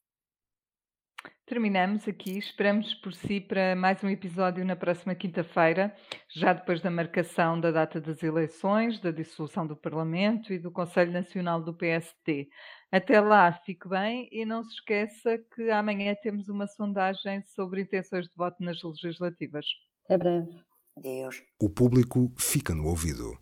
Terminamos 1.46 2.08
aqui. 2.08 2.38
Esperamos 2.38 2.94
por 2.96 3.14
si 3.14 3.40
para 3.40 3.76
mais 3.76 4.04
um 4.04 4.10
episódio 4.10 4.66
na 4.66 4.76
próxima 4.76 5.16
quinta-feira, 5.16 5.96
já 6.36 6.54
depois 6.54 6.82
da 6.82 6.92
marcação 6.92 7.60
da 7.60 7.72
data 7.72 8.02
das 8.02 8.22
eleições, 8.24 9.00
da 9.00 9.12
dissolução 9.12 9.66
do 9.66 9.76
Parlamento 9.76 10.52
e 10.52 10.60
do 10.60 10.72
Conselho 10.72 11.12
Nacional 11.12 11.62
do 11.62 11.74
PST. 11.74 12.50
Até 12.92 13.22
lá, 13.22 13.52
fique 13.66 13.88
bem 13.88 14.28
e 14.32 14.46
não 14.46 14.64
se 14.64 14.74
esqueça 14.74 15.38
que 15.56 15.70
amanhã 15.70 16.16
temos 16.22 16.50
uma 16.50 16.68
sondagem 16.68 17.42
sobre 17.44 17.82
intenções 17.82 18.26
de 18.26 18.36
voto 18.36 18.62
nas 18.62 18.82
legislativas. 18.84 19.66
Até 20.06 20.18
breve. 20.18 20.68
Deus. 21.02 21.44
O 21.62 21.70
público 21.70 22.34
fica 22.38 22.74
no 22.74 22.88
ouvido. 22.88 23.36